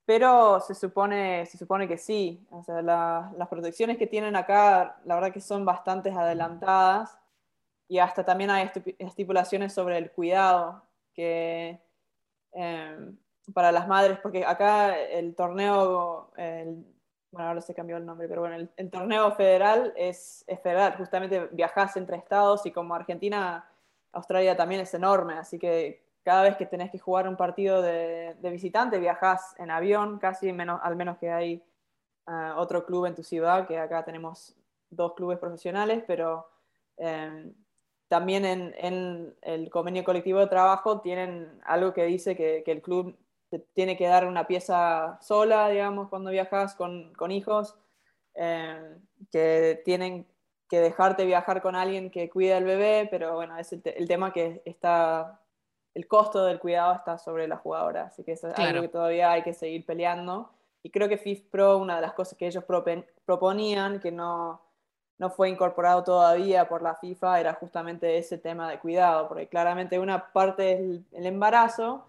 Pero 0.04 0.60
se 0.60 0.75
supone, 0.75 1.46
se 1.46 1.56
supone 1.56 1.87
que 1.87 1.96
sí. 1.96 2.44
O 2.50 2.62
sea, 2.64 2.82
las 2.82 3.49
protecciones 3.49 3.96
que 3.99 4.08
tienen 4.08 4.34
acá, 4.34 5.00
la 5.04 5.14
verdad 5.14 5.32
que 5.32 5.40
son 5.40 5.64
bastante 5.64 6.10
adelantadas. 6.10 7.16
Y 7.87 7.99
hasta 7.99 8.25
también 8.25 8.50
hay 8.50 8.69
estipulaciones 8.99 9.72
sobre 9.72 9.96
el 9.99 10.10
cuidado, 10.10 10.82
que 11.14 11.81
eh, 12.52 13.12
para 13.50 13.73
las 13.73 13.89
madres, 13.89 14.19
porque 14.23 14.44
acá 14.44 14.99
el 14.99 15.35
torneo, 15.35 16.31
bueno, 16.37 17.49
ahora 17.49 17.61
se 17.61 17.75
cambió 17.75 17.97
el 17.97 18.06
nombre, 18.06 18.29
pero 18.29 18.43
bueno, 18.43 18.69
el, 18.77 18.91
torneo 18.91 19.33
federal 19.33 19.93
es, 19.97 20.44
federal, 20.62 20.97
justamente 20.97 21.49
viajas 21.52 21.97
entre 21.97 22.16
estados 22.16 22.64
y 22.66 22.71
como 22.71 22.95
Argentina, 22.95 23.69
Australia 24.12 24.57
también 24.57 24.83
es 24.83 24.95
enorme, 24.95 25.35
así 25.35 25.59
que 25.59 26.05
cada 26.23 26.43
vez 26.43 26.57
que 26.57 26.66
tenés 26.66 26.90
que 26.90 26.99
jugar 26.99 27.26
un 27.26 27.37
partido 27.37 27.83
de, 27.83 28.37
visitante, 28.43 28.99
viajas 28.99 29.55
en 29.59 29.71
avión, 29.71 30.19
casi 30.19 30.52
menos, 30.52 30.81
al 30.83 30.95
menos 30.95 31.19
que 31.19 31.31
hay 31.31 31.64
ah, 32.26 32.55
otro 32.59 32.87
club 32.87 33.07
en 33.07 33.14
tu 33.14 33.25
ciudad, 33.25 33.66
que 33.66 33.78
acá 33.78 34.05
tenemos 34.05 34.55
dos 34.90 35.14
clubes 35.14 35.38
profesionales, 35.38 36.05
pero 36.07 36.49
em, 36.97 37.52
también 38.07 38.45
en, 38.45 39.35
el 39.40 39.71
convenio 39.71 40.05
colectivo 40.05 40.38
de 40.38 40.47
trabajo 40.47 41.00
tienen 41.00 41.61
algo 41.64 41.93
que 41.93 42.05
dice 42.05 42.37
que 42.37 42.62
el 42.66 42.83
club 42.83 43.16
tiene 43.59 43.97
que 43.97 44.06
dar 44.06 44.26
una 44.26 44.47
pieza 44.47 45.18
sola, 45.21 45.68
digamos, 45.68 46.09
cuando 46.09 46.30
viajas 46.30 46.75
con, 46.75 47.12
con 47.14 47.30
hijos, 47.30 47.76
eh, 48.35 48.99
que 49.30 49.82
tienen 49.85 50.26
que 50.68 50.80
dejarte 50.80 51.26
viajar 51.26 51.61
con 51.61 51.76
alguien 51.76 52.11
que 52.11 52.30
cuida 52.30 52.56
al 52.56 52.64
bebé, 52.64 53.06
pero 53.11 53.35
bueno, 53.35 53.59
es 53.59 53.73
el, 53.73 54.09
tema 54.09 54.32
que 54.32 54.62
está, 54.64 55.40
el 55.92 56.09
costo 56.09 56.44
del 56.44 56.59
cuidado 56.59 56.94
está 56.94 57.18
sobre 57.18 57.47
la 57.47 57.59
jugadora, 57.59 58.04
así 58.04 58.25
que 58.25 58.32
es 58.32 58.42
algo 58.44 58.80
que 58.80 58.88
todavía 58.88 59.32
hay 59.32 59.42
que 59.42 59.52
seguir 59.52 59.85
peleando. 59.85 60.50
Y 60.82 60.90
creo 60.90 61.09
que 61.09 61.18
FIFPro, 61.18 61.76
una 61.76 61.97
de 61.97 62.02
las 62.02 62.14
cosas 62.14 62.38
que 62.38 62.47
ellos 62.47 62.64
proponían, 63.25 64.00
que 64.00 64.11
no, 64.11 64.62
no 65.18 65.30
fue 65.30 65.50
incorporado 65.50 66.02
todavía 66.02 66.66
por 66.68 66.80
la 66.80 66.94
FIFA, 66.94 67.38
era 67.38 67.54
justamente 67.54 68.16
ese 68.16 68.38
tema 68.38 68.71
de 68.71 68.80
cuidado, 68.80 69.28
porque 69.28 69.49
claramente 69.49 69.99
una 69.99 70.32
parte 70.32 70.73
es 70.73 71.00
el 71.12 71.26
embarazo, 71.26 72.06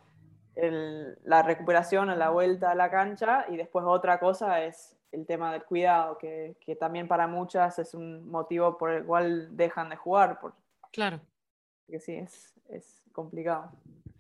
la 0.56 1.42
recuperación 1.42 2.10
a 2.10 2.16
la 2.16 2.30
vuelta 2.30 2.72
a 2.72 2.76
la 2.76 2.92
cancha 2.92 3.46
y 3.50 3.58
después 3.58 3.86
otra 3.88 4.20
cosa 4.20 4.64
es 4.64 4.96
el 5.12 5.26
tema 5.26 5.52
del 5.52 5.64
cuidado, 5.64 6.18
que, 6.18 6.56
que, 6.60 6.76
también 6.76 7.08
para 7.08 7.28
muchas 7.28 7.78
es 7.80 7.94
un 7.94 8.30
motivo 8.30 8.78
por 8.78 8.92
el 8.92 9.06
cual 9.06 9.56
dejan 9.56 9.90
de 9.90 9.96
jugar. 9.96 10.40
Por, 10.40 10.54
claro. 10.92 11.20
Que 11.88 12.00
sí, 12.00 12.16
es, 12.16 12.54
es 12.70 13.04
complicado. 13.12 13.72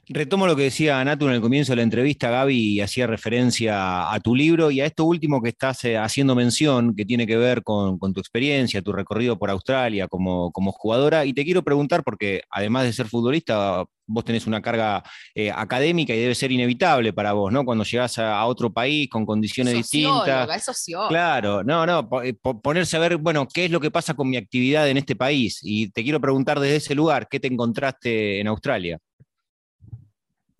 Retomo 0.09 0.47
lo 0.47 0.55
que 0.57 0.63
decía 0.63 1.01
Natu 1.01 1.27
en 1.27 1.35
el 1.35 1.39
comienzo 1.41 1.71
de 1.71 1.77
la 1.77 1.83
entrevista, 1.83 2.29
Gaby, 2.29 2.73
y 2.73 2.81
hacía 2.81 3.07
referencia 3.07 4.11
a 4.11 4.19
tu 4.19 4.35
libro 4.35 4.69
y 4.69 4.81
a 4.81 4.85
esto 4.85 5.05
último 5.05 5.41
que 5.41 5.49
estás 5.49 5.85
eh, 5.85 5.97
haciendo 5.97 6.35
mención, 6.35 6.93
que 6.93 7.05
tiene 7.05 7.25
que 7.25 7.37
ver 7.37 7.63
con, 7.63 7.97
tu 7.97 8.19
experiencia, 8.19 8.81
tu 8.81 8.91
recorrido 8.91 9.39
por 9.39 9.49
Australia 9.49 10.09
como, 10.09 10.51
como, 10.51 10.73
jugadora. 10.73 11.23
Y 11.23 11.31
te 11.31 11.45
quiero 11.45 11.63
preguntar, 11.63 12.03
porque 12.03 12.41
además 12.49 12.83
de 12.83 12.91
ser 12.91 13.07
futbolista, 13.07 13.85
vos 14.05 14.25
tenés 14.25 14.45
una 14.45 14.61
carga 14.61 15.03
eh, 15.35 15.49
académica 15.49 16.13
y 16.13 16.19
debe 16.19 16.35
ser 16.35 16.51
inevitable 16.51 17.13
para 17.13 17.31
vos, 17.31 17.53
¿no? 17.53 17.63
Cuando 17.63 17.85
llegás 17.85 18.19
a, 18.19 18.45
otro 18.45 18.73
país 18.73 19.09
con 19.09 19.25
condiciones 19.25 19.73
distintas. 19.73 20.27
Es 20.27 20.47
claro, 21.07 21.63
no, 21.63 21.85
no, 21.85 22.09
eh, 22.23 22.33
ponerse 22.33 22.97
a 22.97 22.99
ver, 22.99 23.15
bueno, 23.15 23.47
qué 23.47 23.65
es 23.65 23.71
lo 23.71 23.79
que 23.79 23.89
pasa 23.89 24.15
con 24.15 24.29
mi 24.29 24.35
actividad 24.35 24.89
en 24.89 24.97
este 24.97 25.15
país. 25.15 25.61
Y 25.63 25.91
te 25.91 26.03
quiero 26.03 26.19
preguntar 26.19 26.59
desde 26.59 26.75
ese 26.75 26.93
lugar, 26.93 27.29
¿qué 27.29 27.39
te 27.39 27.47
encontraste 27.47 28.41
en 28.41 28.47
Australia? 28.47 28.99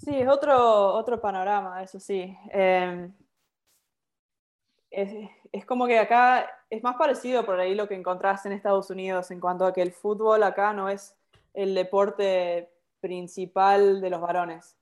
Sí, 0.03 0.19
es 0.19 0.27
otro, 0.27 0.93
otro 0.95 1.21
panorama, 1.21 1.81
eso 1.81 1.97
sí. 1.99 2.37
Em, 2.49 3.13
es, 4.91 5.65
como 5.65 5.87
que 5.87 5.97
acá 5.99 6.49
es 6.69 6.83
más 6.83 6.95
parecido 6.97 7.45
por 7.45 7.59
ahí 7.59 7.73
lo 7.73 7.87
que 7.87 7.95
encontraste 7.95 8.49
en 8.49 8.53
Estados 8.53 8.89
Unidos 8.89 9.31
en 9.31 9.39
cuanto 9.39 9.65
a 9.65 9.73
que 9.73 9.81
el 9.81 9.91
fútbol 9.93 10.43
acá 10.43 10.73
no 10.73 10.89
es 10.89 11.15
el 11.53 11.73
deporte 11.73 12.69
principal 12.99 14.01
de 14.01 14.09
los 14.09 14.21
varones. 14.21 14.77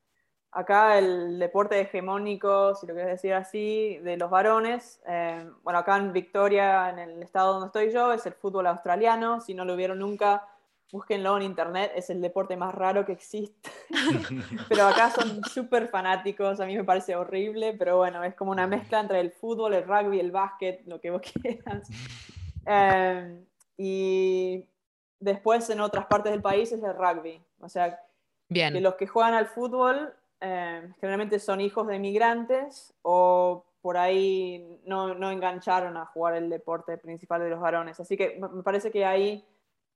Acá 0.52 0.98
el 0.98 1.40
deporte 1.40 1.80
hegemónico, 1.80 2.76
si 2.76 2.88
lo 2.88 2.94
quieres 2.94 3.14
decir 3.14 3.34
así, 3.34 3.98
de 4.00 4.18
los 4.18 4.30
varones, 4.30 5.02
em, 5.06 5.54
bueno, 5.64 5.80
acá 5.80 5.98
en 5.98 6.14
Victoria, 6.14 6.90
en 6.90 7.00
el 7.00 7.24
estado 7.24 7.54
donde 7.54 7.68
estoy 7.68 7.92
yo, 7.92 8.12
es 8.14 8.26
el 8.26 8.34
fútbol 8.34 8.68
australiano. 8.68 9.40
Si 9.42 9.54
no 9.54 9.66
lo 9.66 9.76
vieron 9.76 10.00
nunca, 10.00 10.48
búsquenlo 10.92 11.38
en 11.38 11.44
internet, 11.44 11.92
es 11.96 12.10
el 12.10 12.22
deporte 12.22 12.58
más 12.58 12.76
raro 12.76 13.06
que 13.06 13.14
existe. 13.14 13.70
pero 14.70 14.88
acá 14.88 15.10
son 15.10 15.44
súper 15.46 15.88
fanáticos, 15.88 16.60
a 16.60 16.66
mí 16.66 16.76
me 16.76 16.84
parece 16.84 17.16
horrible, 17.16 17.74
pero 17.78 17.98
bueno, 17.98 18.24
es 18.24 18.36
como 18.36 18.52
una 18.52 18.68
mezcla 18.68 19.00
entre 19.00 19.20
el 19.20 19.32
fútbol, 19.32 19.74
el 19.74 19.84
rugby, 19.86 20.20
el 20.20 20.32
básquet, 20.32 20.86
lo 20.86 21.00
que 21.00 21.12
vos 21.12 21.22
quieras. 21.42 21.88
Em, 22.66 23.46
y 23.78 24.66
después 25.20 25.70
en 25.70 25.80
otras 25.80 26.06
partes 26.06 26.32
del 26.32 26.42
país 26.42 26.72
es 26.72 26.84
el 26.84 26.96
rugby. 26.96 27.42
O 27.60 27.70
sea, 27.70 28.00
Bien. 28.50 28.74
que 28.74 28.82
los 28.82 28.96
que 28.96 29.08
juegan 29.08 29.34
al 29.34 29.48
fútbol 29.48 30.14
em, 30.42 30.94
generalmente 30.96 31.40
son 31.40 31.62
hijos 31.62 31.88
de 31.88 32.00
migrantes 32.00 32.94
o 33.02 33.66
por 33.82 33.98
ahí 33.98 34.80
no, 34.86 35.16
no 35.16 35.32
engancharon 35.32 35.98
a 35.98 36.06
jugar 36.06 36.36
el 36.36 36.50
deporte 36.50 36.98
principal 36.98 37.42
de 37.42 37.50
los 37.50 37.60
varones. 37.60 38.00
Así 38.00 38.16
que 38.16 38.40
me 38.40 38.62
parece 38.62 38.92
que 38.92 39.06
ahí 39.06 39.44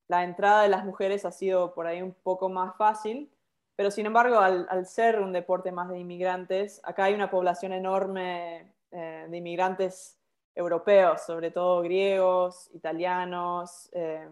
la 0.07 0.23
entrada 0.23 0.63
de 0.63 0.69
las 0.69 0.85
mujeres 0.85 1.25
ha 1.25 1.31
sido 1.31 1.73
por 1.73 1.87
ahí 1.87 2.01
un 2.01 2.13
poco 2.13 2.49
más 2.49 2.75
fácil, 2.77 3.31
pero 3.75 3.91
sin 3.91 4.05
embargo, 4.05 4.39
al, 4.39 4.85
ser 4.85 5.19
un 5.19 5.33
deporte 5.33 5.71
más 5.71 5.89
de 5.89 5.99
inmigrantes, 5.99 6.79
acá 6.83 7.05
hay 7.05 7.13
una 7.13 7.29
población 7.29 7.73
enorme 7.73 8.73
eh, 8.91 9.25
de 9.29 9.37
inmigrantes 9.37 10.17
europeos, 10.53 11.21
sobre 11.21 11.51
todo 11.51 11.81
griegos, 11.81 12.69
italianos, 12.73 13.89
eh, 13.91 14.29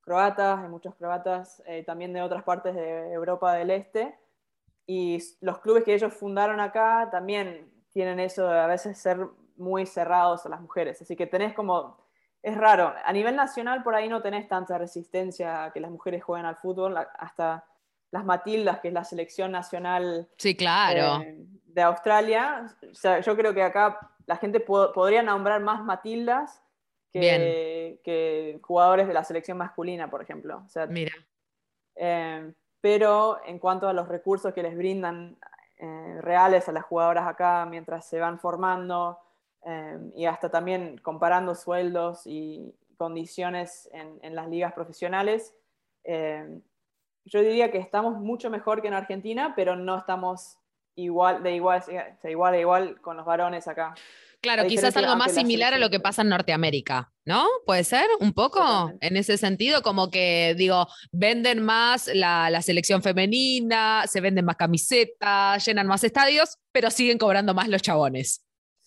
croatas, 0.00 0.60
hay 0.60 0.68
muchos 0.68 0.94
croatas, 0.94 1.62
eh, 1.66 1.84
también 1.84 2.12
de 2.14 2.22
otras 2.22 2.42
partes 2.42 2.74
de 2.74 3.12
Europa 3.12 3.52
del 3.54 3.70
Este. 3.70 4.18
Y 4.86 5.18
los 5.40 5.58
clubes 5.58 5.84
que 5.84 5.94
ellos 5.94 6.14
fundaron 6.14 6.58
acá 6.60 7.08
también 7.12 7.70
tienen 7.92 8.18
eso 8.18 8.48
de 8.48 8.58
a 8.58 8.66
veces 8.66 8.98
ser 8.98 9.28
muy 9.56 9.84
cerrados 9.84 10.46
a 10.46 10.48
las 10.48 10.60
mujeres. 10.60 11.02
Así 11.02 11.14
que 11.14 11.26
tenés 11.26 11.52
como 11.52 11.98
es 12.42 12.56
raro. 12.56 12.94
A 13.04 13.12
nivel 13.12 13.36
nacional 13.36 13.82
por 13.82 13.94
ahí 13.94 14.08
no 14.08 14.22
tenés 14.22 14.48
tanta 14.48 14.78
resistencia 14.78 15.64
a 15.64 15.72
que 15.72 15.80
las 15.80 15.90
mujeres 15.90 16.22
jueguen 16.22 16.46
al 16.46 16.56
fútbol, 16.56 16.96
hasta 16.96 17.64
las 18.10 18.24
Matildas, 18.24 18.80
que 18.80 18.88
es 18.88 18.94
la 18.94 19.04
selección 19.04 19.52
nacional 19.52 20.28
sí, 20.36 20.56
claro. 20.56 21.22
Eh, 21.22 21.36
de 21.66 21.82
Australia. 21.82 22.66
yo 23.24 23.36
creo 23.36 23.54
que 23.54 23.62
acá 23.62 23.98
la 24.26 24.36
gente 24.36 24.60
podría 24.60 25.22
nombrar 25.22 25.60
más 25.60 25.84
Matildas 25.84 26.62
que, 27.12 28.00
que, 28.02 28.58
jugadores 28.62 29.06
de 29.06 29.14
la 29.14 29.24
selección 29.24 29.58
masculina, 29.58 30.10
por 30.10 30.22
ejemplo. 30.22 30.64
Mira. 30.88 31.12
Eh, 31.94 32.52
pero 32.80 33.40
en 33.44 33.58
cuanto 33.58 33.88
a 33.88 33.92
los 33.92 34.08
recursos 34.08 34.54
que 34.54 34.62
les 34.62 34.76
brindan 34.76 35.36
eh, 35.76 36.18
reales 36.20 36.68
a 36.68 36.72
las 36.72 36.84
jugadoras 36.84 37.26
acá 37.26 37.66
mientras 37.66 38.08
se 38.08 38.18
van 38.18 38.38
formando, 38.38 39.18
Em, 39.62 40.10
y 40.16 40.24
hasta 40.24 40.50
también 40.50 40.98
comparando 40.98 41.54
sueldos 41.54 42.22
y 42.24 42.74
condiciones 42.96 43.88
en, 43.92 44.34
las 44.34 44.48
ligas 44.48 44.72
profesionales. 44.72 45.54
Em, 46.04 46.62
yo 47.24 47.40
diría 47.40 47.70
que 47.70 47.78
estamos 47.78 48.18
mucho 48.18 48.48
mejor 48.50 48.80
que 48.80 48.88
en 48.88 48.94
Argentina, 48.94 49.52
pero 49.54 49.76
no 49.76 49.98
estamos 49.98 50.56
igual 50.96 51.42
de 51.42 51.54
igual, 51.54 51.82
igual 52.24 52.54
a 52.54 52.58
igual 52.58 53.00
con 53.00 53.16
los 53.16 53.26
varones 53.26 53.68
acá. 53.68 53.94
Claro, 54.42 54.66
quizás 54.66 54.96
algo 54.96 55.16
más 55.16 55.34
similar 55.34 55.74
a 55.74 55.78
lo 55.78 55.90
que 55.90 56.00
pasa 56.00 56.22
en 56.22 56.30
Norteamérica, 56.30 57.12
¿no? 57.26 57.46
¿Puede 57.66 57.84
ser? 57.84 58.06
Un 58.20 58.32
poco 58.32 58.90
en 59.02 59.18
ese 59.18 59.36
sentido, 59.36 59.82
como 59.82 60.10
que, 60.10 60.54
digo, 60.56 60.86
venden 61.12 61.62
más 61.62 62.10
la, 62.14 62.48
la, 62.48 62.62
selección 62.62 63.02
femenina, 63.02 64.06
se 64.06 64.22
venden 64.22 64.46
más 64.46 64.56
camisetas, 64.56 65.62
llenan 65.66 65.86
más 65.86 66.04
estadios, 66.04 66.56
pero 66.72 66.90
siguen 66.90 67.18
cobrando 67.18 67.52
más 67.52 67.68
los 67.68 67.82
chabones 67.82 68.42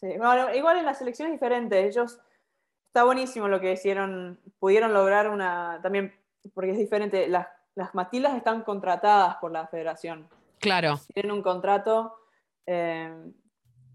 igual 0.10 0.78
en 0.78 0.86
la 0.86 0.94
selección 0.94 1.28
es 1.28 1.34
diferente. 1.34 1.86
Ellos, 1.86 2.20
está 2.88 3.06
buenísimo 3.06 3.48
lo 3.48 3.60
que 3.60 3.74
hicieron, 3.74 4.40
pudieron 4.60 4.94
lograr 4.94 5.30
una, 5.30 5.80
también, 5.82 6.14
porque 6.54 6.72
es 6.72 6.78
diferente, 6.78 7.28
las, 7.28 7.48
las 7.74 7.96
Matildas 7.96 8.36
están 8.36 8.62
contratadas 8.62 9.38
por 9.38 9.52
la 9.52 9.68
federación. 9.68 10.30
Claro. 10.60 11.00
Tienen 11.14 11.32
un 11.32 11.42
contrato 11.42 12.16
eh, 12.68 13.12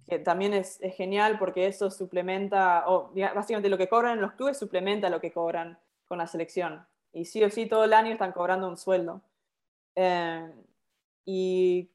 que 0.08 0.18
también 0.18 0.52
es, 0.52 0.80
es, 0.82 0.96
genial 0.96 1.38
porque 1.38 1.66
eso 1.66 1.90
suplementa, 1.90 2.88
o 2.88 3.12
básicamente 3.34 3.68
lo 3.68 3.78
que 3.78 3.88
cobran 3.88 4.14
en 4.14 4.22
los 4.22 4.32
clubes 4.32 4.58
suplementa 4.58 5.08
lo 5.10 5.20
que 5.20 5.32
cobran 5.32 5.78
con 6.06 6.18
la 6.18 6.26
selección. 6.26 6.84
Y 7.12 7.24
sí 7.26 7.44
o 7.44 7.50
sí 7.50 7.66
todo 7.66 7.84
el 7.84 7.92
año 7.92 8.10
están 8.10 8.32
cobrando 8.32 8.68
un 8.68 8.76
sueldo. 8.76 9.22
Eh, 9.94 10.52
y 11.24 11.90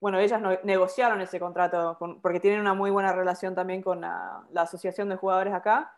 bueno, 0.00 0.18
ellas 0.18 0.40
negociaron 0.62 1.20
ese 1.20 1.40
contrato 1.40 1.96
porque 2.22 2.40
tienen 2.40 2.60
una 2.60 2.74
muy 2.74 2.90
buena 2.90 3.12
relación 3.12 3.54
también 3.54 3.82
con 3.82 4.00
la, 4.00 4.44
asociación 4.54 5.08
de 5.08 5.16
jugadores 5.16 5.52
acá 5.52 5.92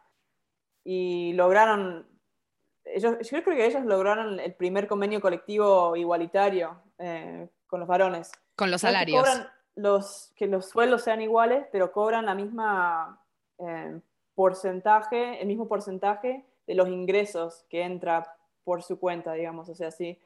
y 0.84 1.34
lograron, 1.34 2.06
ellos, 2.84 3.16
yo 3.28 3.42
creo 3.42 3.56
que 3.56 3.66
ellos 3.66 3.84
lograron 3.84 4.40
el 4.40 4.54
primer 4.54 4.86
convenio 4.86 5.20
colectivo 5.20 5.94
igualitario 5.96 6.80
eh, 6.98 7.48
con 7.66 7.80
los 7.80 7.88
varones. 7.88 8.32
Con 8.56 8.70
los 8.70 8.80
salarios. 8.80 9.28
Que, 9.28 9.80
los, 9.80 10.32
que 10.34 10.46
los 10.46 10.70
sueldos 10.70 11.02
sean 11.02 11.20
iguales, 11.20 11.66
pero 11.70 11.92
cobran 11.92 12.26
la 12.26 12.34
misma 12.34 13.22
eh, 13.58 14.00
porcentaje, 14.34 15.42
el 15.42 15.46
mismo 15.46 15.68
porcentaje 15.68 16.46
de 16.66 16.74
los 16.74 16.88
ingresos 16.88 17.66
que 17.68 17.82
entra 17.82 18.34
por 18.64 18.82
su 18.82 18.98
cuenta, 18.98 19.34
digamos. 19.34 19.68
O 19.68 19.74
sea, 19.74 19.90
si 19.90 20.18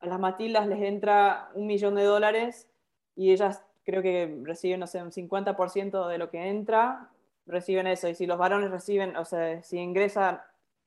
a 0.00 0.06
las 0.06 0.20
Matildas 0.20 0.66
les 0.66 0.82
entra 0.82 1.48
un 1.54 1.66
millón 1.66 1.94
de 1.94 2.04
dólares, 2.04 2.68
y 3.14 3.32
ellas 3.32 3.62
creo 3.84 4.02
que 4.02 4.38
reciben, 4.42 4.80
no 4.80 4.86
sé, 4.86 5.02
un 5.02 5.10
50% 5.10 6.08
de 6.08 6.18
lo 6.18 6.30
que 6.30 6.48
entra, 6.48 7.10
reciben 7.46 7.86
eso. 7.86 8.08
Y 8.08 8.14
si 8.14 8.26
los 8.26 8.38
varones 8.38 8.70
reciben, 8.70 9.16
o 9.16 9.24
sea, 9.24 9.62
si 9.62 9.78
ingresan... 9.78 10.40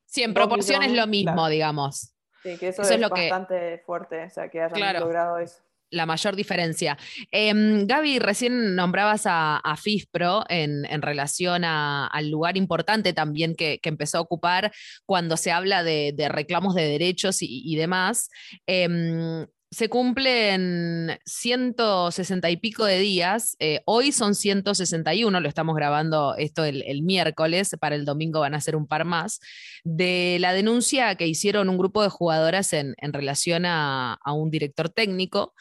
Sí, 0.06 0.24
en 0.24 0.34
proporción 0.34 0.84
es 0.84 0.94
lo 0.94 1.08
mismo, 1.08 1.48
digamos. 1.50 2.14
Sí, 2.44 2.58
que 2.58 2.70
eso, 2.70 2.84
es, 2.84 3.10
bastante 3.10 3.80
fuerte, 3.80 4.26
o 4.26 4.30
sea, 4.30 4.50
que 4.50 4.62
hayan 4.62 5.00
logrado 5.00 5.40
eso 5.40 5.66
la 5.92 6.06
mayor 6.06 6.36
diferencia. 6.36 6.98
Em, 7.32 7.88
Gaby, 7.88 8.20
recién 8.20 8.76
nombrabas 8.76 9.24
a, 9.26 9.62
FISPRO 9.82 10.44
en, 10.50 11.02
relación 11.02 11.64
al 11.64 12.30
lugar 12.30 12.58
importante 12.58 13.14
también 13.14 13.56
que, 13.56 13.80
empezó 13.84 14.18
a 14.18 14.22
ocupar 14.22 14.72
cuando 15.06 15.38
se 15.38 15.52
habla 15.52 15.84
de, 15.84 16.14
reclamos 16.30 16.76
de 16.76 16.88
derechos 16.88 17.38
y, 17.42 17.76
demás. 17.76 18.30
Em, 18.68 19.48
se 19.76 19.90
cumplen 19.90 21.20
160 21.26 22.50
y 22.50 22.56
pico 22.56 22.86
de 22.86 22.98
días. 22.98 23.58
Eh, 23.60 23.82
hoy 23.84 24.14
son 24.14 24.34
161, 24.34 25.42
lo 25.42 25.50
estamos 25.50 25.76
grabando 25.76 26.34
esto 26.38 26.64
el, 26.64 27.04
miércoles, 27.04 27.76
para 27.78 27.96
el 27.96 28.06
domingo 28.06 28.40
van 28.40 28.56
a 28.56 28.62
ser 28.62 28.78
un 28.78 28.88
par 28.88 29.04
más, 29.04 29.42
de 29.84 30.38
la 30.40 30.54
denuncia 30.54 31.16
que 31.16 31.28
hicieron 31.28 31.68
un 31.68 31.78
grupo 31.78 32.02
de 32.02 32.08
jugadoras 32.08 32.72
en, 32.72 32.96
relación 33.02 33.66
a, 33.66 34.18
un 34.26 34.50
director 34.50 34.88
técnico. 34.88 35.54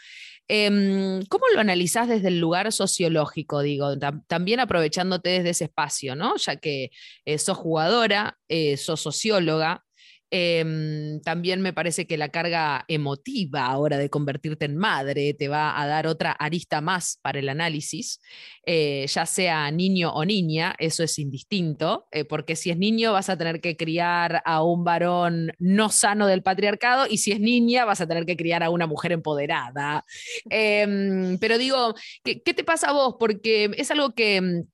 Em, 0.46 1.24
¿Cómo 1.26 1.46
lo 1.52 1.58
analizás 1.58 2.06
desde 2.06 2.28
el 2.28 2.38
lugar 2.38 2.70
sociológico, 2.70 3.62
digo, 3.62 3.98
también 4.28 4.60
aprovechándote 4.60 5.30
desde 5.30 5.50
ese 5.50 5.64
espacio, 5.64 6.14
¿no? 6.14 6.36
Ya 6.36 6.54
que 6.54 6.90
eh, 7.24 7.38
sos 7.38 7.56
jugadora, 7.58 8.38
eh, 8.46 8.76
sos 8.76 9.00
socióloga, 9.00 9.84
Em, 10.30 11.20
también 11.20 11.60
me 11.60 11.72
parece 11.72 12.06
que 12.06 12.16
la 12.16 12.28
carga 12.30 12.84
emotiva 12.88 13.66
ahora 13.66 13.98
de 13.98 14.10
convertirte 14.10 14.64
en 14.64 14.76
madre 14.76 15.34
te 15.34 15.48
va 15.48 15.80
a 15.80 15.86
dar 15.86 16.06
otra 16.06 16.32
arista 16.32 16.80
más 16.80 17.18
para 17.22 17.38
el 17.38 17.48
análisis, 17.48 18.20
eh, 18.66 19.06
ya 19.06 19.26
sea 19.26 19.70
niño 19.70 20.12
o 20.12 20.24
niña, 20.24 20.74
eso 20.78 21.04
es 21.04 21.18
indistinto, 21.18 22.08
eh, 22.10 22.24
porque 22.24 22.56
si 22.56 22.70
es 22.70 22.78
niño 22.78 23.12
vas 23.12 23.28
a 23.28 23.36
tener 23.38 23.60
que 23.60 23.76
criar 23.76 24.42
a 24.44 24.62
un 24.64 24.82
varón 24.82 25.52
no 25.58 25.88
sano 25.90 26.26
del 26.26 26.42
patriarcado 26.42 27.06
y 27.08 27.18
si 27.18 27.32
es 27.32 27.40
niña 27.40 27.84
vas 27.84 28.00
a 28.00 28.06
tener 28.08 28.26
que 28.26 28.36
criar 28.36 28.62
a 28.62 28.70
una 28.70 28.86
mujer 28.86 29.12
empoderada. 29.12 30.04
Em, 30.50 31.38
pero 31.38 31.58
digo, 31.58 31.94
¿qué, 32.22 32.42
¿qué 32.42 32.54
te 32.54 32.64
pasa 32.64 32.90
a 32.90 32.92
vos? 32.92 33.16
Porque 33.18 33.70
es 33.76 33.90
algo 33.90 34.14
que 34.14 34.64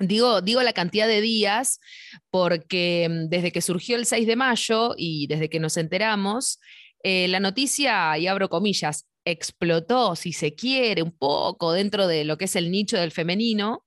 Digo, 0.00 0.40
la 0.62 0.72
cantidad 0.72 1.06
de 1.06 1.20
días 1.20 1.78
porque 2.30 3.06
mm, 3.08 3.28
desde 3.28 3.52
que 3.52 3.60
surgió 3.60 3.96
el 3.96 4.06
6 4.06 4.26
de 4.26 4.36
mayo 4.36 4.94
y 4.96 5.26
desde 5.26 5.50
que 5.50 5.60
nos 5.60 5.76
enteramos, 5.76 6.58
eh, 7.02 7.28
la 7.28 7.38
noticia, 7.40 8.16
y 8.18 8.26
abro 8.26 8.48
comillas, 8.48 9.06
explotó, 9.24 10.16
si 10.16 10.32
se 10.32 10.54
quiere, 10.54 11.02
un 11.02 11.12
poco 11.12 11.72
dentro 11.72 12.06
de 12.06 12.24
lo 12.24 12.38
que 12.38 12.46
es 12.46 12.56
el 12.56 12.70
nicho 12.70 12.96
del 12.98 13.12
femenino. 13.12 13.84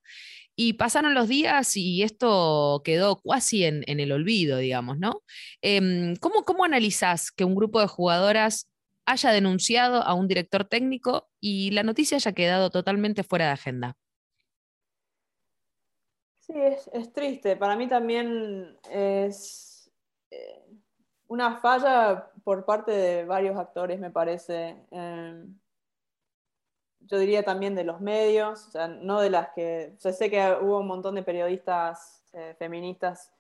Y 0.55 0.73
pasaron 0.73 1.15
los 1.15 1.27
días 1.27 1.75
y 1.75 2.03
esto 2.03 2.83
quedó 2.85 3.19
casi 3.21 3.65
en, 3.65 3.83
el 3.87 4.11
olvido, 4.11 4.59
digamos, 4.59 4.99
¿no? 4.99 5.23
Em, 5.61 6.15
¿cómo, 6.17 6.43
¿Cómo 6.43 6.63
analizás 6.63 7.31
que 7.31 7.43
un 7.43 7.55
grupo 7.55 7.81
de 7.81 7.87
jugadoras 7.87 8.69
haya 9.05 9.31
denunciado 9.31 10.03
a 10.03 10.13
un 10.13 10.27
director 10.27 10.65
técnico 10.65 11.29
y 11.39 11.71
la 11.71 11.83
noticia 11.83 12.17
haya 12.17 12.33
quedado 12.33 12.69
totalmente 12.69 13.23
fuera 13.23 13.47
de 13.47 13.51
agenda? 13.53 13.97
Sí, 16.45 16.53
es, 16.57 17.13
triste. 17.13 17.55
Para 17.55 17.77
mí 17.77 17.87
también 17.87 18.77
es 18.89 19.89
eh, 20.29 20.65
una 21.27 21.55
falla 21.57 22.31
por 22.43 22.65
parte 22.65 22.91
de 22.91 23.23
varios 23.23 23.57
actores, 23.57 23.97
me 23.97 24.11
parece. 24.11 24.75
Em, 24.91 25.57
yo 26.99 27.17
diría 27.17 27.43
también 27.43 27.75
de 27.75 27.85
los 27.85 28.01
medios, 28.01 28.67
o 28.67 28.71
sea, 28.71 28.87
no 28.89 29.21
de 29.21 29.29
las 29.29 29.49
que... 29.55 29.95
sé 29.99 30.29
que 30.29 30.57
hubo 30.61 30.79
un 30.79 30.87
montón 30.87 31.15
de 31.15 31.23
periodistas 31.23 32.21
eh, 32.33 32.55
feministas, 32.59 33.31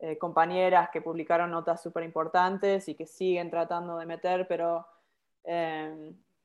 eh, 0.00 0.18
compañeras 0.18 0.90
que 0.92 1.00
publicaron 1.00 1.52
notas 1.52 1.80
súper 1.80 2.02
importantes 2.02 2.88
y 2.88 2.94
que 2.96 3.06
siguen 3.06 3.50
tratando 3.50 3.98
de 3.98 4.06
meter, 4.06 4.48
pero 4.48 4.84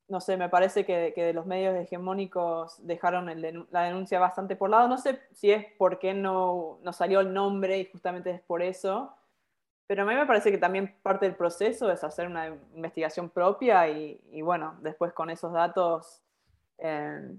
no 0.07 0.19
sé, 0.19 0.37
me 0.37 0.49
parece 0.49 0.85
que, 0.85 1.11
de 1.13 1.33
los 1.33 1.45
medios 1.45 1.75
hegemónicos 1.75 2.85
dejaron 2.85 3.25
la 3.71 3.83
denuncia 3.83 4.19
bastante 4.19 4.55
por 4.55 4.69
lado. 4.69 4.87
No 4.87 4.97
sé 4.97 5.21
si 5.33 5.51
es 5.51 5.65
porque 5.77 6.13
no, 6.13 6.79
no 6.83 6.93
salió 6.93 7.19
el 7.21 7.33
nombre 7.33 7.79
y 7.79 7.85
justamente 7.85 8.31
es 8.31 8.41
por 8.41 8.61
eso, 8.61 9.15
pero 9.87 10.03
a 10.03 10.05
mí 10.05 10.15
me 10.15 10.25
parece 10.25 10.51
que 10.51 10.57
también 10.57 10.95
parte 11.03 11.25
del 11.25 11.35
proceso 11.35 11.91
es 11.91 12.03
hacer 12.03 12.27
una 12.27 12.47
investigación 12.73 13.29
propia 13.29 13.87
y, 13.89 14.41
bueno, 14.41 14.75
después 14.81 15.13
con 15.13 15.29
esos 15.29 15.53
datos 15.53 16.21
eh, 16.77 17.35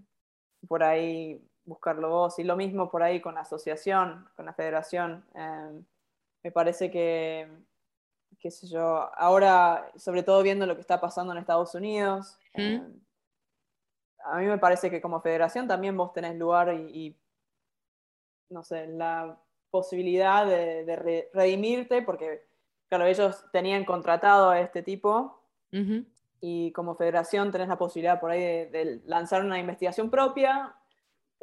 por 0.68 0.82
ahí 0.82 1.42
buscarlo 1.64 2.10
vos. 2.10 2.38
Y 2.38 2.44
lo 2.44 2.56
mismo 2.56 2.90
por 2.90 3.02
ahí 3.02 3.20
con 3.20 3.34
la 3.34 3.40
asociación, 3.40 4.28
con 4.36 4.46
la 4.46 4.52
federación. 4.52 5.24
Eh, 5.34 5.82
me 6.42 6.52
parece 6.52 6.90
que, 6.90 7.48
qué 8.44 8.50
sé 8.50 8.66
yo, 8.66 9.08
ahora, 9.16 9.90
sobre 9.96 10.22
todo 10.22 10.42
viendo 10.42 10.66
lo 10.66 10.74
que 10.74 10.82
está 10.82 11.00
pasando 11.00 11.32
en 11.32 11.38
Estados 11.38 11.74
Unidos, 11.74 12.38
eh, 12.52 12.78
a 14.22 14.36
mí 14.36 14.44
me 14.44 14.58
parece 14.58 14.90
que 14.90 15.00
como 15.00 15.22
federación 15.22 15.66
también 15.66 15.96
vos 15.96 16.12
tenés 16.12 16.36
lugar 16.36 16.74
y, 16.74 17.16
no 18.50 18.62
sé, 18.62 18.86
la 18.88 19.40
posibilidad 19.70 20.44
de, 20.44 21.30
redimirte, 21.32 22.02
porque, 22.02 22.44
claro, 22.90 23.06
ellos 23.06 23.46
tenían 23.50 23.86
contratado 23.86 24.50
a 24.50 24.60
este 24.60 24.82
tipo 24.82 25.40
y 26.42 26.70
como 26.72 26.96
federación 26.96 27.50
tenés 27.50 27.68
la 27.68 27.78
posibilidad 27.78 28.20
por 28.20 28.30
ahí 28.30 28.40
de 28.66 29.00
lanzar 29.06 29.42
una 29.42 29.58
investigación 29.58 30.10
propia 30.10 30.76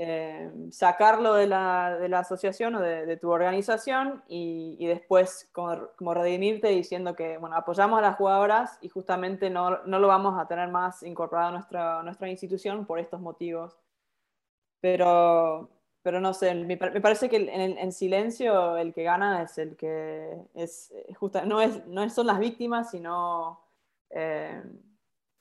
eh, 0.03 0.51
sacarlo 0.71 1.35
de 1.35 1.45
la, 1.45 1.95
de 1.99 2.09
la, 2.09 2.19
asociación 2.19 2.73
o 2.73 2.81
de, 2.81 3.17
tu 3.17 3.29
organización 3.29 4.23
y, 4.27 4.83
después 4.87 5.47
como, 5.51 6.15
redimirte 6.15 6.69
diciendo 6.69 7.15
que 7.15 7.37
bueno, 7.37 7.55
apoyamos 7.55 7.99
a 7.99 8.01
las 8.01 8.15
jugadoras 8.15 8.79
y 8.81 8.89
justamente 8.89 9.51
no, 9.51 9.83
no 9.83 9.99
lo 9.99 10.07
vamos 10.07 10.39
a 10.39 10.47
tener 10.47 10.69
más 10.69 11.03
incorporado 11.03 11.49
a 11.49 11.51
nuestra, 11.51 12.01
nuestra 12.01 12.29
institución 12.29 12.87
por 12.87 12.97
estos 12.97 13.21
motivos. 13.21 13.77
Pero, 14.79 15.69
pero 16.01 16.19
no 16.19 16.33
sé, 16.33 16.55
me, 16.55 16.77
parece 16.77 17.29
que 17.29 17.35
en, 17.35 17.77
en, 17.77 17.91
silencio 17.91 18.77
el 18.77 18.95
que 18.95 19.03
gana 19.03 19.43
es 19.43 19.59
el 19.59 19.75
que 19.75 20.35
es, 20.55 20.91
justa, 21.15 21.45
no, 21.45 21.61
es, 21.61 21.85
no 21.85 22.09
son 22.09 22.25
las 22.25 22.39
víctimas, 22.39 22.89
sino... 22.89 23.61
Eh, 24.09 24.63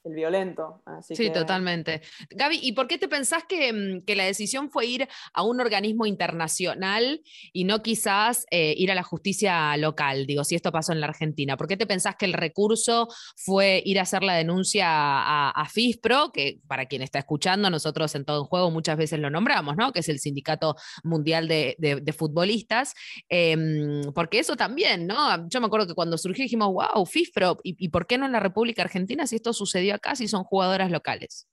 el 0.04 0.14
violento. 0.14 0.83
sí, 1.02 1.30
totalmente. 1.30 2.00
Gaby, 2.30 2.59
¿y 2.62 2.73
por 2.73 2.88
qué 2.88 2.97
te 2.97 3.09
pensás 3.09 3.45
mm, 3.45 3.99
que, 4.07 4.16
la 4.16 4.25
decisión 4.25 4.71
fue 4.71 4.87
ir 4.87 5.09
a 5.35 5.42
un 5.42 5.61
organismo 5.61 6.07
internacional 6.07 7.23
y 7.52 7.64
no 7.64 7.83
quizás 7.83 8.47
eh, 8.50 8.75
ir 8.76 8.90
a 8.90 8.95
la 8.95 9.02
justicia 9.02 9.76
local? 9.76 10.26
Digo, 10.26 10.45
si 10.45 10.54
esto 10.54 10.73
pasó 10.73 10.92
en 10.92 11.00
la 11.00 11.07
Argentina, 11.07 11.57
¿por 11.57 11.69
qué 11.69 11.76
te 11.76 11.87
pensás 11.87 12.16
que 12.16 12.25
el 12.25 12.33
recurso 12.33 13.09
fue 13.37 13.83
ir 13.85 13.99
a 13.99 14.02
hacer 14.02 14.23
la 14.23 14.34
denuncia 14.34 14.86
a, 14.89 15.67
FISPRO, 15.71 16.32
que 16.32 16.60
para 16.67 16.86
quien 16.86 17.02
está 17.02 17.19
escuchando, 17.19 17.71
nosotros 17.71 18.15
en 18.15 18.25
todo 18.25 18.43
el 18.43 18.49
juego 18.49 18.71
muchas 18.71 18.97
veces 18.97 19.21
lo 19.21 19.30
nombramos, 19.30 19.76
¿no? 19.76 19.93
Que 19.93 20.00
es 20.00 20.08
el 20.08 20.19
Sindicato 20.19 20.75
Mundial 21.04 21.47
de, 21.47 22.15
Futbolistas, 22.17 22.95
em, 23.28 24.02
porque 24.15 24.41
eso 24.41 24.56
también, 24.56 25.06
¿no? 25.06 25.49
Yo 25.49 25.60
me 25.60 25.67
acuerdo 25.67 25.86
que 25.86 25.95
cuando 25.95 26.19
surgió 26.19 26.43
dijimos, 26.43 26.73
wow, 26.73 27.06
FISPRO, 27.06 27.58
¿y 27.63 27.89
por 27.91 28.06
qué 28.06 28.19
no 28.19 28.26
en 28.26 28.32
la 28.32 28.41
República 28.41 28.82
Argentina 28.82 29.26
si 29.26 29.36
esto 29.36 29.52
sucedió? 29.52 29.90
Acá 29.93 30.15
si 30.15 30.29
son 30.29 30.45
jugadoras 30.45 30.91
locales. 30.91 31.47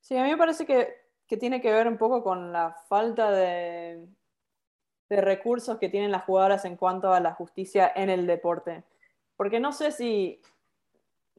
Sí, 0.00 0.16
a 0.16 0.22
mí 0.22 0.30
me 0.30 0.36
parece 0.36 0.66
que, 0.66 1.02
tiene 1.38 1.60
que 1.60 1.72
ver 1.72 1.88
un 1.88 1.98
poco 1.98 2.22
con 2.22 2.52
la 2.52 2.76
falta 2.88 3.30
de, 3.32 4.06
recursos 5.08 5.78
que 5.78 5.88
tienen 5.88 6.10
las 6.10 6.24
jugadoras 6.24 6.64
en 6.64 6.76
cuanto 6.76 7.12
a 7.12 7.20
la 7.20 7.34
justicia 7.34 7.92
en 7.94 8.10
el 8.10 8.26
deporte. 8.26 8.84
Porque 9.36 9.60
no 9.60 9.72
sé 9.72 9.92
si, 9.92 10.40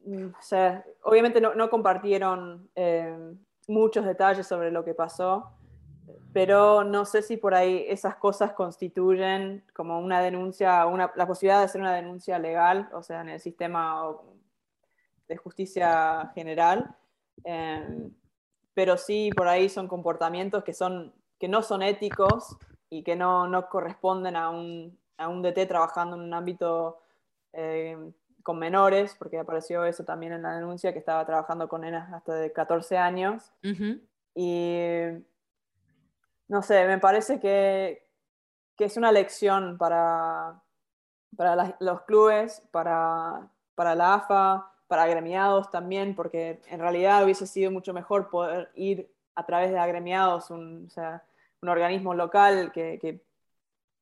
mm, 0.04 0.26
o 0.28 0.42
sea, 0.42 0.84
obviamente 1.02 1.40
no, 1.40 1.70
compartieron 1.70 2.70
eh, 2.74 3.34
muchos 3.68 4.04
detalles 4.04 4.46
sobre 4.46 4.70
lo 4.70 4.84
que 4.84 4.94
pasó, 4.94 5.52
pero 6.32 6.84
no 6.84 7.04
sé 7.04 7.22
si 7.22 7.36
por 7.36 7.54
ahí 7.54 7.84
esas 7.88 8.16
cosas 8.16 8.52
constituyen 8.52 9.64
como 9.74 9.98
una 10.00 10.20
denuncia, 10.20 10.84
la 11.14 11.26
posibilidad 11.26 11.60
de 11.60 11.64
hacer 11.64 11.80
una 11.80 11.94
denuncia 11.94 12.38
legal, 12.38 12.88
o 12.92 13.02
sea, 13.02 13.22
en 13.22 13.30
el 13.30 13.40
sistema 13.40 14.04
de 15.28 15.36
justicia 15.36 16.30
general, 16.34 16.96
em, 17.44 18.12
pero 18.74 18.96
sí 18.96 19.30
por 19.34 19.48
ahí 19.48 19.68
son 19.68 19.88
comportamientos 19.88 20.64
que, 20.64 20.72
son, 20.72 21.12
que 21.38 21.48
no 21.48 21.62
son 21.62 21.82
éticos 21.82 22.56
y 22.90 23.02
que 23.02 23.16
no, 23.16 23.48
no 23.48 23.68
corresponden 23.68 24.36
a 24.36 24.50
un, 24.50 24.98
a 25.16 25.28
un, 25.28 25.42
DT 25.42 25.66
trabajando 25.66 26.16
en 26.16 26.22
un 26.22 26.34
ámbito 26.34 27.00
em, 27.52 28.12
con 28.42 28.58
menores, 28.58 29.16
porque 29.18 29.38
apareció 29.38 29.84
eso 29.84 30.04
también 30.04 30.32
en 30.32 30.42
la 30.42 30.54
denuncia, 30.54 30.92
que 30.92 31.00
estaba 31.00 31.26
trabajando 31.26 31.68
con 31.68 31.80
nenas 31.80 32.12
hasta 32.12 32.34
de 32.34 32.52
14 32.52 32.96
años. 32.96 33.52
Y 34.34 34.80
no 36.46 36.62
sé, 36.62 36.86
me 36.86 36.98
parece 36.98 37.40
que, 37.40 38.06
que 38.76 38.84
es 38.84 38.96
una 38.96 39.10
lección 39.10 39.78
para, 39.78 40.62
para 41.36 41.76
los 41.80 42.02
clubes, 42.02 42.62
para, 42.70 43.48
para 43.74 43.94
la 43.94 44.14
AFA, 44.14 44.72
para 44.86 45.04
agremiados 45.04 45.70
también, 45.70 46.14
porque 46.14 46.60
en 46.68 46.80
realidad 46.80 47.24
hubiese 47.24 47.46
sido 47.46 47.70
mucho 47.70 47.92
mejor 47.92 48.30
poder 48.30 48.70
ir 48.74 49.10
a 49.34 49.44
través 49.44 49.70
de 49.70 49.78
agremiados, 49.78 50.50
un, 50.50 50.88
un 51.62 51.68
organismo 51.68 52.14
local 52.14 52.72
que, 52.72 53.20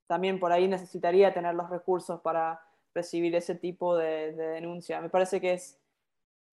también 0.06 0.38
por 0.38 0.52
ahí 0.52 0.68
necesitaría 0.68 1.32
tener 1.32 1.54
los 1.54 1.70
recursos 1.70 2.20
para 2.20 2.60
recibir 2.94 3.34
ese 3.34 3.54
tipo 3.54 3.96
de 3.96 4.32
denuncia. 4.32 5.00
Me 5.00 5.08
parece 5.08 5.40
que 5.40 5.54
es 5.54 5.78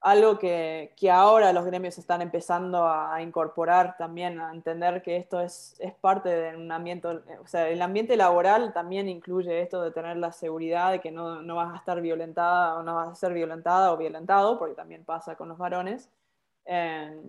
algo 0.01 0.39
que, 0.39 0.93
que, 0.97 1.11
ahora 1.11 1.53
los 1.53 1.63
gremios 1.65 1.97
están 1.99 2.21
empezando 2.21 2.87
a, 2.87 3.21
incorporar 3.21 3.95
también, 3.97 4.39
a 4.39 4.51
entender 4.51 5.03
que 5.03 5.17
esto 5.17 5.39
es, 5.39 5.75
es, 5.79 5.93
parte 5.93 6.29
de 6.29 6.57
un 6.57 6.71
ambiente, 6.71 7.07
o 7.07 7.47
sea, 7.47 7.69
el 7.69 7.81
ambiente 7.83 8.17
laboral 8.17 8.73
también 8.73 9.07
incluye 9.07 9.61
esto 9.61 9.81
de 9.83 9.91
tener 9.91 10.17
la 10.17 10.31
seguridad 10.31 10.91
de 10.91 10.99
que 11.01 11.11
no, 11.11 11.43
no 11.43 11.55
vas 11.55 11.73
a 11.73 11.77
estar 11.77 12.01
violentada 12.01 12.79
o 12.79 12.83
no 12.83 12.95
vas 12.95 13.09
a 13.09 13.15
ser 13.15 13.33
violentada 13.33 13.93
o 13.93 13.97
violentado, 13.97 14.57
porque 14.57 14.75
también 14.75 15.05
pasa 15.05 15.35
con 15.35 15.49
los 15.49 15.59
varones, 15.59 16.09
eh, 16.65 17.21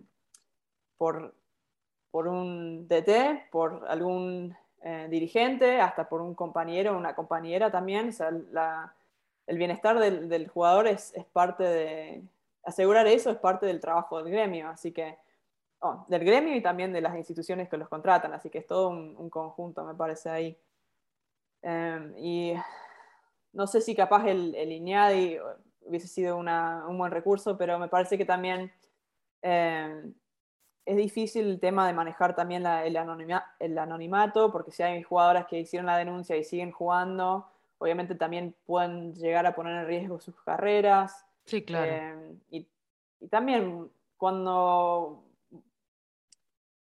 por, 0.97 1.35
por 2.11 2.27
un 2.29 2.89
DT, 2.89 3.51
por 3.51 3.85
algún 3.89 4.57
eh, 4.83 5.09
dirigente, 5.11 5.81
hasta 5.81 6.09
por 6.09 6.23
un 6.23 6.35
compañero 6.35 6.93
o 6.93 6.99
una 6.99 7.15
compañera 7.15 7.71
también. 7.71 8.09
O 8.09 8.13
sea, 8.13 8.31
la, 8.53 8.95
el 9.47 9.59
bienestar 9.59 9.99
del, 9.99 10.29
del 10.29 10.49
jugador 10.49 10.87
es, 10.87 11.13
es 11.15 11.25
parte 11.27 11.65
de 11.65 12.23
asegurar 12.65 13.07
eso 13.07 13.31
es 13.31 13.39
parte 13.39 13.67
del 13.67 13.81
trabajo 13.81 14.23
del 14.23 14.33
gremio, 14.33 14.69
así 14.69 14.93
que, 14.93 15.19
oh, 15.81 16.05
del 16.09 16.25
gremio 16.25 16.55
y 16.55 16.63
también 16.63 16.93
de 16.93 17.01
las 17.01 17.17
instituciones 17.17 17.69
que 17.69 17.77
los 17.77 17.89
contratan, 17.89 18.33
así 18.33 18.51
que 18.51 18.59
es 18.59 18.67
todo 18.67 18.89
un, 18.89 19.31
conjunto, 19.31 19.85
me 19.85 19.95
parece 19.95 20.31
ahí. 20.31 20.59
Em, 21.63 22.15
y 22.19 22.55
no 23.53 23.67
sé 23.67 23.81
si 23.81 23.95
capaz 23.95 24.27
el, 24.27 24.55
el 24.55 24.71
hubiese 25.85 26.09
sido 26.09 26.37
un 26.37 26.99
buen 26.99 27.11
recurso, 27.11 27.57
pero 27.57 27.79
me 27.79 27.89
parece 27.89 28.17
que 28.19 28.25
también 28.25 28.73
eh, 29.43 30.13
es 30.85 30.97
difícil 30.97 31.47
el 31.47 31.61
tema 31.61 31.87
de 31.87 31.93
manejar 31.93 32.35
también 32.35 32.65
el, 32.67 33.79
anonimato, 33.79 34.51
porque 34.51 34.73
si 34.73 34.83
hay 34.83 35.03
jugadoras 35.03 35.47
que 35.47 35.61
hicieron 35.61 35.87
la 35.87 35.97
denuncia 35.97 36.37
y 36.37 36.45
siguen 36.45 36.73
jugando, 36.73 37.49
obviamente 37.79 38.15
también 38.15 38.55
pueden 38.67 39.15
llegar 39.15 39.47
a 39.47 39.55
poner 39.55 39.77
en 39.77 39.87
riesgo 39.87 40.21
sus 40.21 40.41
carreras. 40.43 41.25
Sí, 41.45 41.65
claro. 41.65 41.93
Eh, 41.93 42.37
y, 42.51 42.69
también 43.29 43.91
cuando, 44.17 45.25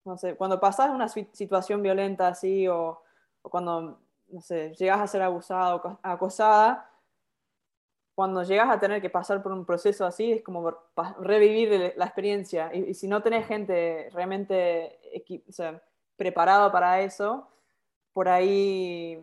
no 0.04 0.16
sé, 0.16 0.36
cuando 0.36 0.58
pasas 0.58 0.90
una 0.90 1.08
situación 1.08 1.82
violenta 1.82 2.28
así 2.28 2.66
o, 2.66 3.02
o 3.42 3.50
cuando, 3.50 4.00
no 4.28 4.40
sé, 4.40 4.74
llegas 4.74 5.00
a 5.00 5.06
ser 5.06 5.22
abusado, 5.22 5.98
acosada, 6.02 6.90
cuando 8.20 8.42
llegas 8.42 8.68
a 8.68 8.78
tener 8.78 9.00
que 9.00 9.08
pasar 9.08 9.42
por 9.42 9.50
un 9.50 9.64
proceso 9.64 10.04
así, 10.04 10.32
es 10.32 10.42
como 10.42 10.76
revivir 11.20 11.94
la 11.96 12.04
experiencia. 12.04 12.70
Y, 12.74 12.92
si 12.92 13.08
no 13.08 13.22
tenés 13.22 13.46
gente 13.46 14.10
realmente 14.12 14.98
preparada 16.16 16.70
para 16.70 17.00
eso, 17.00 17.48
por 18.12 18.28
ahí 18.28 19.18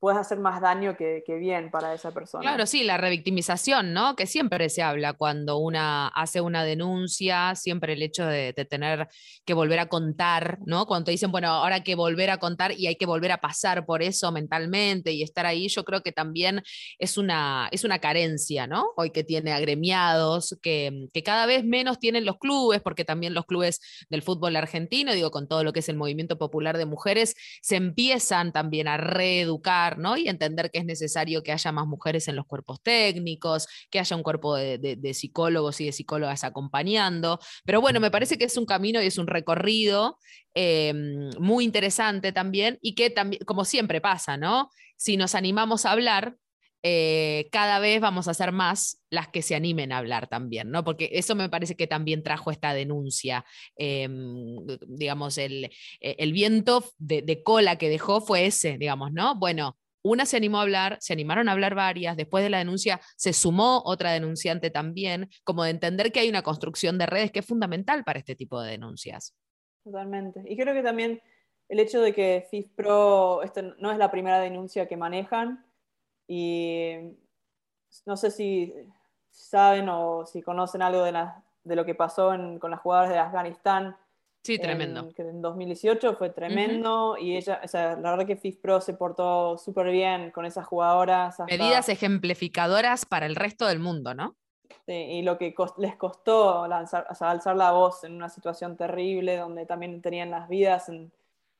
puedes 0.00 0.18
hacer 0.18 0.38
más 0.38 0.60
daño 0.62 0.96
que, 0.96 1.22
bien 1.38 1.70
para 1.70 1.94
esa 1.94 2.10
persona. 2.10 2.42
Claro, 2.42 2.66
sí, 2.66 2.82
la 2.82 2.96
revictimización, 2.96 3.92
¿no? 3.92 4.16
Que 4.16 4.26
siempre 4.26 4.68
se 4.70 4.82
habla 4.82 5.12
cuando 5.12 5.58
una 5.58 6.08
hace 6.08 6.40
una 6.40 6.64
denuncia, 6.64 7.54
siempre 7.54 7.92
el 7.92 8.02
hecho 8.02 8.26
de, 8.26 8.54
tener 8.68 9.08
que 9.44 9.54
volver 9.54 9.78
a 9.78 9.88
contar, 9.88 10.58
¿no? 10.64 10.86
Cuando 10.86 11.04
te 11.04 11.10
dicen, 11.12 11.30
bueno, 11.30 11.48
ahora 11.48 11.76
hay 11.76 11.82
que 11.82 11.94
volver 11.94 12.30
a 12.30 12.38
contar 12.38 12.72
y 12.72 12.86
hay 12.86 12.96
que 12.96 13.06
volver 13.06 13.30
a 13.32 13.38
pasar 13.38 13.84
por 13.84 14.02
eso 14.02 14.32
mentalmente 14.32 15.12
y 15.12 15.22
estar 15.22 15.44
ahí, 15.44 15.68
yo 15.68 15.84
creo 15.84 16.02
que 16.02 16.12
también 16.12 16.62
es 16.98 17.18
una, 17.18 17.68
es 17.70 17.84
una 17.84 17.98
carencia, 17.98 18.66
¿no? 18.66 18.92
Hoy 18.96 19.10
que 19.10 19.22
tiene 19.22 19.52
agremiados, 19.52 20.58
que, 20.62 21.08
que 21.12 21.22
cada 21.22 21.44
vez 21.44 21.64
menos 21.64 21.98
tienen 21.98 22.24
los 22.24 22.38
clubes, 22.38 22.80
porque 22.80 23.04
también 23.04 23.34
los 23.34 23.44
clubes 23.44 23.80
del 24.08 24.22
fútbol 24.22 24.56
argentino, 24.56 25.12
digo, 25.12 25.30
con 25.30 25.46
todo 25.46 25.62
lo 25.62 25.72
que 25.74 25.80
es 25.80 25.88
el 25.90 25.96
movimiento 25.96 26.38
popular 26.38 26.78
de 26.78 26.86
mujeres, 26.86 27.34
se 27.60 27.76
empiezan 27.76 28.52
también 28.52 28.88
a 28.88 28.96
reeducar 28.96 29.89
y 30.16 30.28
entender 30.28 30.70
que 30.70 30.78
es 30.78 30.84
necesario 30.84 31.42
que 31.42 31.52
haya 31.52 31.72
más 31.72 31.86
mujeres 31.86 32.28
en 32.28 32.36
los 32.36 32.46
cuerpos 32.46 32.82
técnicos, 32.82 33.66
que 33.90 33.98
haya 33.98 34.16
un 34.16 34.22
cuerpo 34.22 34.56
de, 34.56 35.14
psicólogos 35.14 35.80
y 35.80 35.86
de 35.86 35.92
psicólogas 35.92 36.44
acompañando. 36.44 37.38
Pero 37.64 37.80
bueno, 37.80 38.00
me 38.00 38.10
parece 38.10 38.38
que 38.38 38.44
es 38.44 38.56
un 38.56 38.66
camino 38.66 39.02
y 39.02 39.06
es 39.06 39.18
un 39.18 39.26
recorrido 39.26 40.18
em, 40.54 41.30
muy 41.38 41.64
interesante 41.64 42.32
también 42.32 42.78
y 42.82 42.94
que 42.94 43.10
también, 43.10 43.42
como 43.44 43.64
siempre 43.64 44.00
pasa, 44.00 44.36
¿no? 44.36 44.70
Si 44.96 45.16
nos 45.16 45.34
animamos 45.34 45.86
a 45.86 45.92
hablar, 45.92 46.36
eh, 46.82 47.48
cada 47.52 47.78
vez 47.78 48.00
vamos 48.00 48.28
a 48.28 48.34
ser 48.34 48.52
más 48.52 49.02
las 49.10 49.28
que 49.28 49.42
se 49.42 49.54
animen 49.54 49.92
a 49.92 49.98
hablar 49.98 50.28
también, 50.28 50.70
¿no? 50.70 50.84
Porque 50.84 51.10
eso 51.12 51.34
me 51.34 51.48
parece 51.48 51.76
que 51.76 51.86
también 51.86 52.22
trajo 52.22 52.50
esta 52.50 52.72
denuncia. 52.74 53.44
Em, 53.76 54.56
digamos, 54.86 55.38
el, 55.38 55.70
el 56.00 56.32
viento 56.32 56.84
de, 56.98 57.42
cola 57.42 57.76
que 57.76 57.88
dejó 57.88 58.20
fue 58.20 58.46
ese, 58.46 58.78
digamos, 58.78 59.12
¿no? 59.12 59.36
Bueno, 59.36 59.76
una 60.02 60.24
se 60.26 60.36
animó 60.36 60.58
a 60.58 60.62
hablar, 60.62 60.96
se 61.00 61.12
animaron 61.12 61.48
a 61.48 61.52
hablar 61.52 61.74
varias, 61.74 62.16
después 62.16 62.42
de 62.42 62.50
la 62.50 62.58
denuncia 62.58 63.00
se 63.16 63.32
sumó 63.32 63.82
otra 63.84 64.12
denunciante 64.12 64.70
también, 64.70 65.28
como 65.44 65.64
de 65.64 65.70
entender 65.70 66.12
que 66.12 66.20
hay 66.20 66.28
una 66.28 66.42
construcción 66.42 66.98
de 66.98 67.06
redes 67.06 67.30
que 67.30 67.40
es 67.40 67.46
fundamental 67.46 68.04
para 68.04 68.18
este 68.18 68.34
tipo 68.34 68.60
de 68.60 68.70
denuncias. 68.70 69.34
Totalmente. 69.84 70.42
Y 70.46 70.56
creo 70.56 70.74
que 70.74 70.82
también 70.82 71.20
el 71.68 71.80
hecho 71.80 72.00
de 72.00 72.12
que 72.12 72.46
FIFPRO, 72.50 73.42
esto 73.42 73.62
no 73.78 73.92
es 73.92 73.98
la 73.98 74.10
primera 74.10 74.40
denuncia 74.40 74.88
que 74.88 74.96
manejan, 74.96 75.64
y 76.32 76.94
no 78.06 78.16
sé 78.16 78.30
si 78.30 78.72
saben 79.30 79.88
o 79.88 80.24
si 80.26 80.42
conocen 80.42 80.82
algo 80.82 81.02
de, 81.02 81.12
de 81.64 81.76
lo 81.76 81.84
que 81.84 81.94
pasó 81.94 82.28
con 82.60 82.70
las 82.70 82.80
jugadoras 82.80 83.10
de 83.10 83.18
Afganistán 83.18 83.96
Sí, 84.42 84.58
tremendo. 84.58 85.00
En, 85.00 85.12
que 85.12 85.22
en 85.22 85.42
2018 85.42 86.14
fue 86.14 86.30
tremendo 86.30 87.16
y 87.18 87.36
ella, 87.36 87.60
o 87.62 87.68
sea, 87.68 87.96
la 87.96 88.10
verdad 88.12 88.26
que 88.26 88.36
FIFPro 88.36 88.80
se 88.80 88.94
portó 88.94 89.58
súper 89.58 89.90
bien 89.90 90.30
con 90.30 90.46
esas 90.46 90.66
jugadoras. 90.66 91.38
Medidas 91.46 91.90
ejemplificadoras 91.90 93.04
para 93.04 93.26
el 93.26 93.36
resto 93.36 93.66
del 93.66 93.80
mundo, 93.80 94.14
¿no? 94.14 94.36
Sí, 94.86 94.94
y 94.94 95.22
lo 95.22 95.36
que 95.36 95.54
les 95.76 95.96
costó 95.96 96.66
lanzar, 96.66 97.06
o 97.10 97.14
sea, 97.14 97.30
alzar 97.30 97.54
la 97.56 97.72
voz 97.72 98.02
en 98.04 98.14
una 98.14 98.30
situación 98.30 98.76
terrible 98.76 99.36
donde 99.36 99.66
también 99.66 100.00
tenían 100.00 100.30
las 100.30 100.48
vidas 100.48 100.88
en, 100.88 101.12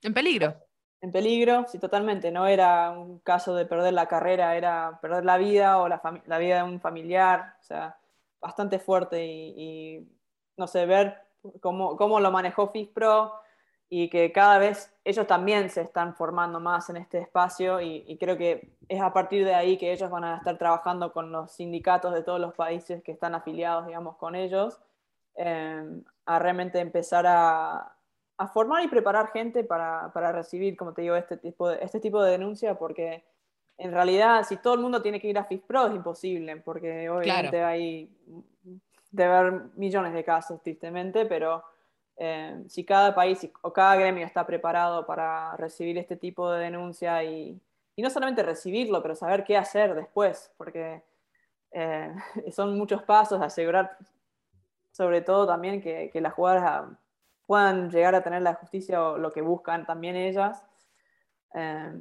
en 0.02 0.14
peligro. 0.14 0.56
En 1.02 1.12
peligro, 1.12 1.66
sí, 1.66 1.78
totalmente. 1.78 2.30
No 2.30 2.46
era 2.46 2.90
un 2.90 3.20
caso 3.20 3.54
de 3.54 3.66
perder 3.66 3.94
la 3.94 4.06
carrera, 4.06 4.56
era 4.56 4.98
perder 5.00 5.24
la 5.24 5.38
vida 5.38 5.78
o 5.78 5.88
la, 5.88 6.02
la 6.26 6.38
vida 6.38 6.56
de 6.56 6.62
un 6.64 6.80
familiar. 6.80 7.56
O 7.60 7.62
sea, 7.62 7.98
bastante 8.40 8.78
fuerte 8.78 9.24
y, 9.24 9.54
y 9.56 10.08
no 10.56 10.66
sé, 10.66 10.86
ver 10.86 11.30
cómo, 11.60 12.20
lo 12.20 12.30
manejó 12.30 12.68
FISPRO 12.68 13.32
y 13.88 14.08
que 14.08 14.30
cada 14.30 14.58
vez 14.58 14.94
ellos 15.04 15.26
también 15.26 15.68
se 15.70 15.80
están 15.80 16.14
formando 16.14 16.60
más 16.60 16.90
en 16.90 16.96
este 16.98 17.18
espacio 17.18 17.80
y, 17.80 18.16
creo 18.18 18.36
que 18.36 18.76
es 18.88 19.00
a 19.00 19.12
partir 19.12 19.44
de 19.44 19.54
ahí 19.54 19.76
que 19.78 19.92
ellos 19.92 20.10
van 20.10 20.24
a 20.24 20.36
estar 20.36 20.56
trabajando 20.58 21.12
con 21.12 21.32
los 21.32 21.52
sindicatos 21.52 22.14
de 22.14 22.22
todos 22.22 22.40
los 22.40 22.54
países 22.54 23.02
que 23.02 23.12
están 23.12 23.34
afiliados, 23.34 23.86
digamos, 23.86 24.16
con 24.16 24.36
ellos, 24.36 24.78
eh, 25.34 25.82
a 26.26 26.38
realmente 26.38 26.78
empezar 26.78 27.26
a, 27.26 27.96
formar 28.48 28.84
y 28.84 28.88
preparar 28.88 29.30
gente 29.32 29.64
para, 29.64 30.32
recibir, 30.32 30.76
como 30.76 30.92
te 30.92 31.02
digo, 31.02 31.16
este 31.16 31.36
tipo, 31.36 31.68
de, 31.68 31.78
este 31.82 32.00
tipo 32.00 32.22
de 32.22 32.32
denuncia, 32.32 32.78
porque 32.78 33.24
en 33.76 33.92
realidad 33.92 34.44
si 34.44 34.56
todo 34.56 34.74
el 34.74 34.80
mundo 34.80 35.02
tiene 35.02 35.20
que 35.20 35.28
ir 35.28 35.38
a 35.38 35.44
FISPRO 35.44 35.86
es 35.86 35.94
imposible, 35.94 36.56
porque 36.56 37.08
obviamente 37.10 37.62
hay 37.62 38.10
de 39.10 39.28
ver 39.28 39.52
millones 39.76 40.12
de 40.12 40.24
casos, 40.24 40.62
tristemente, 40.62 41.26
pero 41.26 41.64
eh, 42.16 42.62
si 42.68 42.84
cada 42.84 43.14
país 43.14 43.50
o 43.62 43.72
cada 43.72 43.96
gremio 43.96 44.24
está 44.24 44.46
preparado 44.46 45.06
para 45.06 45.56
recibir 45.56 45.98
este 45.98 46.16
tipo 46.16 46.50
de 46.50 46.64
denuncia 46.64 47.24
y, 47.24 47.60
y 47.96 48.02
no 48.02 48.10
solamente 48.10 48.42
recibirlo, 48.42 49.02
pero 49.02 49.14
saber 49.14 49.44
qué 49.44 49.56
hacer 49.56 49.94
después, 49.94 50.52
porque 50.56 51.02
eh, 51.72 52.14
son 52.52 52.76
muchos 52.76 53.02
pasos, 53.02 53.40
asegurar 53.40 53.96
sobre 54.92 55.22
todo 55.22 55.46
también 55.46 55.80
que, 55.80 56.10
que 56.12 56.20
las 56.20 56.34
jugadoras 56.34 56.90
puedan 57.50 57.90
llegar 57.90 58.14
a 58.14 58.22
tener 58.22 58.42
la 58.42 58.54
justicia 58.54 59.02
o 59.02 59.18
lo 59.18 59.32
que 59.32 59.42
buscan 59.42 59.84
también 59.84 60.14
ellas. 60.14 60.62
Eh, 61.52 62.00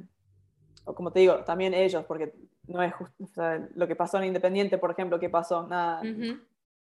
o 0.84 0.94
como 0.94 1.10
te 1.10 1.18
digo, 1.18 1.42
también 1.42 1.74
ellos, 1.74 2.04
porque 2.04 2.32
no 2.68 2.80
es 2.84 2.94
justo, 2.94 3.42
lo 3.74 3.88
que 3.88 3.96
pasó 3.96 4.18
en 4.18 4.26
Independiente, 4.26 4.78
por 4.78 4.92
ejemplo, 4.92 5.18
¿qué 5.18 5.28
pasó? 5.28 5.66
Nada, 5.66 6.02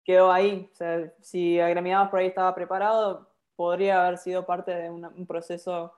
quedó 0.04 0.30
ahí. 0.30 0.68
O 0.70 0.74
sea, 0.74 1.10
si 1.22 1.58
Agremiados 1.60 2.10
por 2.10 2.18
ahí 2.18 2.26
estaba 2.26 2.54
preparado, 2.54 3.26
podría 3.56 4.04
haber 4.06 4.18
sido 4.18 4.44
parte 4.44 4.74
de 4.74 4.90
un 4.90 5.26
proceso 5.26 5.94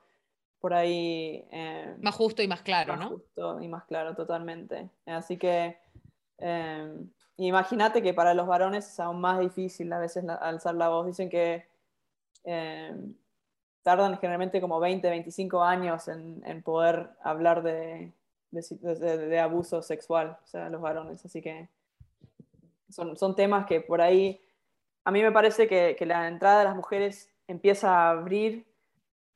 por 0.61 0.75
ahí... 0.75 1.49
Eh, 1.51 1.97
más 2.03 2.15
justo 2.15 2.41
y 2.41 2.47
más 2.47 2.63
claro, 2.63 2.97
más 2.97 3.09
Justo 3.09 3.61
y 3.63 3.67
más 3.67 3.83
claro, 3.83 4.15
totalmente. 4.15 4.91
Así 5.07 5.39
que 5.39 5.77
eh, 6.39 7.05
imagínate 7.37 8.01
que 8.01 8.15
para 8.15 8.33
los 8.33 8.47
varones 8.47 8.87
es 8.87 9.01
aún 9.01 9.21
más 9.21 9.41
difícil 9.41 9.93
a 9.93 9.99
veces 9.99 10.25
alzar 10.29 10.77
la 10.77 10.89
voz. 10.89 11.05
Dicen 11.07 11.29
que 11.29 11.74
eh, 12.45 12.95
tardan 13.83 14.19
generalmente 14.19 14.61
como 14.61 14.81
20, 14.81 15.09
25 15.09 15.63
años 15.63 16.09
en, 16.09 16.43
en 16.47 16.63
poder 16.63 17.11
hablar 17.23 17.63
de, 17.63 18.13
de, 18.51 19.19
de, 19.29 19.41
abuso 19.41 19.83
sexual, 19.83 20.39
o 20.43 20.47
sea, 20.47 20.69
los 20.71 20.81
varones. 20.81 21.25
Así 21.25 21.43
que 21.43 21.69
son, 22.89 23.35
temas 23.35 23.67
que 23.67 23.81
por 23.81 24.01
ahí, 24.01 24.41
a 25.05 25.11
mí 25.11 25.23
me 25.23 25.33
parece 25.33 25.67
que, 25.67 25.97
la 26.07 26.29
entrada 26.29 26.61
de 26.61 26.65
las 26.65 26.77
mujeres 26.77 27.31
empieza 27.49 27.91
a 27.91 28.11
abrir 28.11 28.67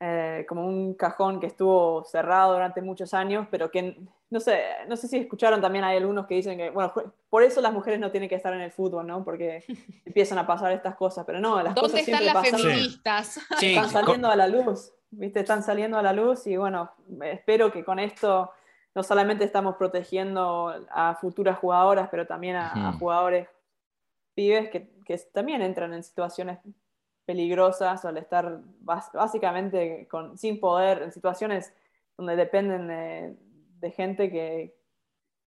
eh, 0.00 0.46
como 0.48 0.64
un 0.66 0.94
cajón 0.94 1.40
que 1.40 1.46
estuvo 1.46 2.04
cerrado 2.04 2.52
durante 2.52 2.80
muchos 2.82 3.14
años, 3.14 3.48
pero 3.50 3.70
que 3.70 3.98
no 4.30 4.40
sé, 4.40 4.60
no 4.86 4.96
sé 4.96 5.08
si 5.08 5.16
escucharon 5.16 5.60
también 5.60 5.84
hay 5.84 5.96
algunos 5.96 6.26
que 6.26 6.34
dicen 6.34 6.58
que, 6.58 6.70
bueno, 6.70 6.92
por 7.30 7.42
eso 7.42 7.60
las 7.60 7.72
mujeres 7.72 7.98
no 7.98 8.10
tienen 8.10 8.28
que 8.28 8.34
estar 8.34 8.52
en 8.52 8.60
el 8.60 8.70
fútbol, 8.70 9.06
¿no? 9.06 9.24
Porque 9.24 9.64
empiezan 10.04 10.38
a 10.38 10.46
pasar 10.46 10.72
estas 10.72 10.94
cosas, 10.96 11.24
pero 11.26 11.40
no, 11.40 11.62
las 11.62 11.74
cosas 11.74 12.02
siempre 12.02 12.26
están 12.26 12.42
las 12.42 12.50
feministas? 12.50 13.40
Están 13.60 13.90
saliendo 13.90 14.28
a 14.28 14.36
la 14.36 14.46
luz, 14.46 14.92
¿viste? 15.10 15.40
Están 15.40 15.62
saliendo 15.62 15.98
a 15.98 16.02
la 16.02 16.12
luz 16.12 16.46
y 16.46 16.56
bueno, 16.56 16.92
espero 17.22 17.72
que 17.72 17.84
con 17.84 17.98
esto 17.98 18.52
no 18.94 19.02
solamente 19.02 19.44
estamos 19.44 19.76
protegiendo 19.76 20.74
a 20.90 21.14
futuras 21.14 21.58
jugadoras, 21.58 22.08
pero 22.10 22.26
también 22.26 22.56
a, 22.56 22.92
jugadores 22.98 23.48
pibes 24.34 24.70
que, 24.70 24.90
también 25.32 25.62
entran 25.62 25.94
en 25.94 26.02
situaciones 26.02 26.58
peligrosas 27.28 28.06
al 28.06 28.16
estar 28.16 28.62
básicamente 28.80 30.08
con, 30.08 30.38
sin 30.38 30.58
poder, 30.58 31.02
en 31.02 31.12
situaciones 31.12 31.74
donde 32.16 32.36
dependen 32.36 32.88
de, 32.88 33.90
gente 33.90 34.30
que, 34.30 34.74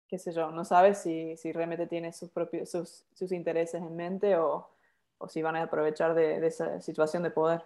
qué 0.08 0.18
sé 0.18 0.32
yo, 0.32 0.50
no 0.50 0.64
sabes 0.64 0.96
si, 0.96 1.36
si 1.36 1.52
realmente 1.52 1.86
tiene 1.86 2.14
sus, 2.14 2.30
propios, 2.30 2.70
sus, 2.70 3.30
intereses 3.30 3.82
en 3.82 3.94
mente 3.94 4.38
o, 4.38 4.70
o 5.18 5.28
si 5.28 5.42
van 5.42 5.56
a 5.56 5.64
aprovechar 5.64 6.14
de, 6.14 6.46
esa 6.46 6.80
situación 6.80 7.22
de 7.22 7.30
poder. 7.30 7.62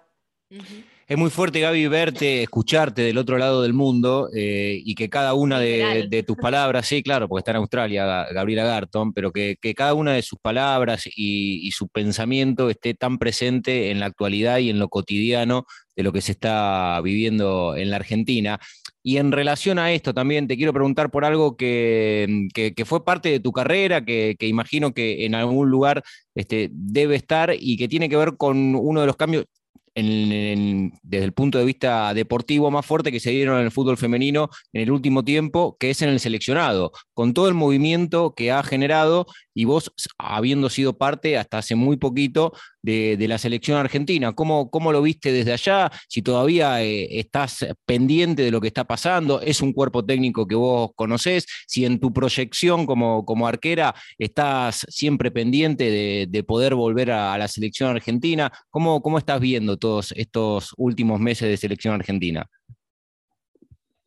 Es 1.06 1.16
muy 1.16 1.30
fuerte, 1.30 1.60
Gaby, 1.60 1.86
verte, 1.86 2.42
escucharte 2.42 3.02
del 3.02 3.18
otro 3.18 3.38
lado 3.38 3.62
del 3.62 3.72
mundo 3.72 4.28
eh, 4.34 4.80
y 4.84 4.96
que 4.96 5.08
cada 5.08 5.34
una 5.34 5.60
de, 5.60 6.24
tus 6.26 6.36
palabras, 6.36 6.86
sí, 6.86 7.02
claro, 7.04 7.28
porque 7.28 7.40
está 7.40 7.50
en 7.52 7.58
Australia 7.58 8.26
Gabriela 8.32 8.64
Garton, 8.64 9.12
pero 9.12 9.32
que, 9.32 9.56
cada 9.76 9.94
una 9.94 10.12
de 10.12 10.22
sus 10.22 10.38
palabras 10.40 11.08
y, 11.16 11.70
su 11.72 11.88
pensamiento 11.88 12.68
esté 12.68 12.94
tan 12.94 13.18
presente 13.18 13.90
en 13.90 14.00
la 14.00 14.06
actualidad 14.06 14.58
y 14.58 14.70
en 14.70 14.80
lo 14.80 14.88
cotidiano 14.88 15.66
de 15.94 16.02
lo 16.02 16.12
que 16.12 16.20
se 16.20 16.32
está 16.32 17.00
viviendo 17.00 17.76
en 17.76 17.90
la 17.90 17.96
Argentina. 17.96 18.58
Y 19.02 19.16
en 19.18 19.32
relación 19.32 19.78
a 19.78 19.92
esto 19.92 20.12
también 20.14 20.46
te 20.48 20.56
quiero 20.56 20.72
preguntar 20.72 21.10
por 21.10 21.24
algo 21.24 21.56
que, 21.56 22.52
fue 22.86 23.04
parte 23.04 23.30
de 23.30 23.40
tu 23.40 23.52
carrera, 23.52 24.04
que, 24.04 24.36
imagino 24.40 24.92
que 24.92 25.24
en 25.24 25.34
algún 25.36 25.70
lugar 25.70 26.02
este, 26.34 26.70
debe 26.72 27.16
estar 27.16 27.54
y 27.58 27.76
que 27.76 27.88
tiene 27.88 28.08
que 28.08 28.16
ver 28.16 28.36
con 28.36 28.74
uno 28.74 29.00
de 29.00 29.06
los 29.06 29.16
cambios, 29.16 29.46
desde 29.94 31.24
el 31.24 31.32
punto 31.32 31.58
de 31.58 31.64
vista 31.64 32.14
deportivo 32.14 32.70
más 32.70 32.86
fuerte 32.86 33.10
que 33.10 33.20
se 33.20 33.30
dieron 33.30 33.58
en 33.58 33.64
el 33.64 33.70
fútbol 33.70 33.96
femenino 33.96 34.48
en 34.72 34.82
el 34.82 34.90
último 34.90 35.24
tiempo, 35.24 35.76
que 35.78 35.90
es 35.90 36.02
en 36.02 36.10
el 36.10 36.20
seleccionado, 36.20 36.92
con 37.12 37.34
todo 37.34 37.48
el 37.48 37.54
movimiento 37.54 38.34
que 38.34 38.52
ha 38.52 38.62
generado 38.62 39.26
y 39.54 39.64
vos 39.64 39.92
habiendo 40.18 40.70
sido 40.70 40.96
parte 40.96 41.36
hasta 41.36 41.58
hace 41.58 41.74
muy 41.74 41.96
poquito 41.96 42.52
de, 42.82 43.26
la 43.28 43.38
selección 43.38 43.78
argentina. 43.78 44.32
¿Cómo, 44.32 44.70
¿Cómo, 44.70 44.92
lo 44.92 45.02
viste 45.02 45.32
desde 45.32 45.52
allá? 45.52 45.90
Si 46.08 46.22
todavía 46.22 46.82
eh, 46.82 47.18
estás 47.18 47.66
pendiente 47.84 48.42
de 48.42 48.50
lo 48.50 48.60
que 48.60 48.68
está 48.68 48.84
pasando, 48.84 49.40
es 49.40 49.60
un 49.60 49.72
cuerpo 49.72 50.04
técnico 50.04 50.46
que 50.46 50.54
vos 50.54 50.90
conocés, 50.94 51.46
si 51.66 51.84
en 51.84 52.00
tu 52.00 52.12
proyección 52.12 52.86
como, 52.86 53.24
como 53.24 53.46
arquera 53.46 53.94
estás 54.18 54.86
siempre 54.88 55.30
pendiente 55.30 56.26
de, 56.26 56.44
poder 56.44 56.74
volver 56.74 57.10
a, 57.10 57.36
la 57.36 57.48
selección 57.48 57.90
argentina, 57.90 58.50
¿cómo, 58.70 59.02
¿cómo 59.02 59.18
estás 59.18 59.40
viendo 59.40 59.76
todos 59.76 60.12
estos 60.16 60.72
últimos 60.76 61.20
meses 61.20 61.48
de 61.48 61.56
selección 61.56 61.94
argentina? 61.94 62.48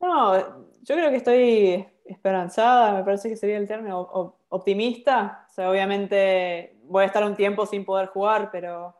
No, 0.02 0.36
yo 0.82 0.96
creo 0.96 1.10
que 1.12 1.18
estoy 1.18 1.86
esperanzada, 2.06 2.94
me 2.94 3.04
parece 3.04 3.30
que 3.30 3.36
sería 3.36 3.58
el 3.58 3.68
término 3.68 4.36
optimista. 4.50 5.46
O 5.50 5.54
sea, 5.54 5.70
obviamente 5.70 6.78
voy 6.94 7.04
a 7.04 7.08
estar 7.08 7.24
un 7.24 7.36
tiempo 7.36 7.66
sin 7.66 7.84
poder 7.86 8.08
jugar, 8.10 8.50
pero 8.52 8.96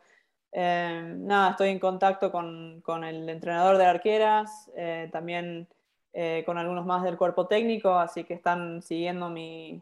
eh, 0.52 1.14
nada, 1.16 1.52
estoy 1.52 1.70
en 1.70 1.78
contacto 1.80 2.32
con, 2.32 2.82
con 2.82 3.04
el 3.04 3.30
entrenador 3.30 3.78
de 3.78 3.86
arqueras, 3.86 4.72
eh, 4.76 5.10
también 5.12 5.68
eh, 6.12 6.42
con 6.44 6.58
algunos 6.58 6.88
más 6.88 7.04
del 7.04 7.18
cuerpo 7.18 7.46
técnico, 7.46 7.94
así 7.94 8.24
que 8.24 8.34
están 8.34 8.82
siguiendo 8.82 9.30
mi, 9.30 9.80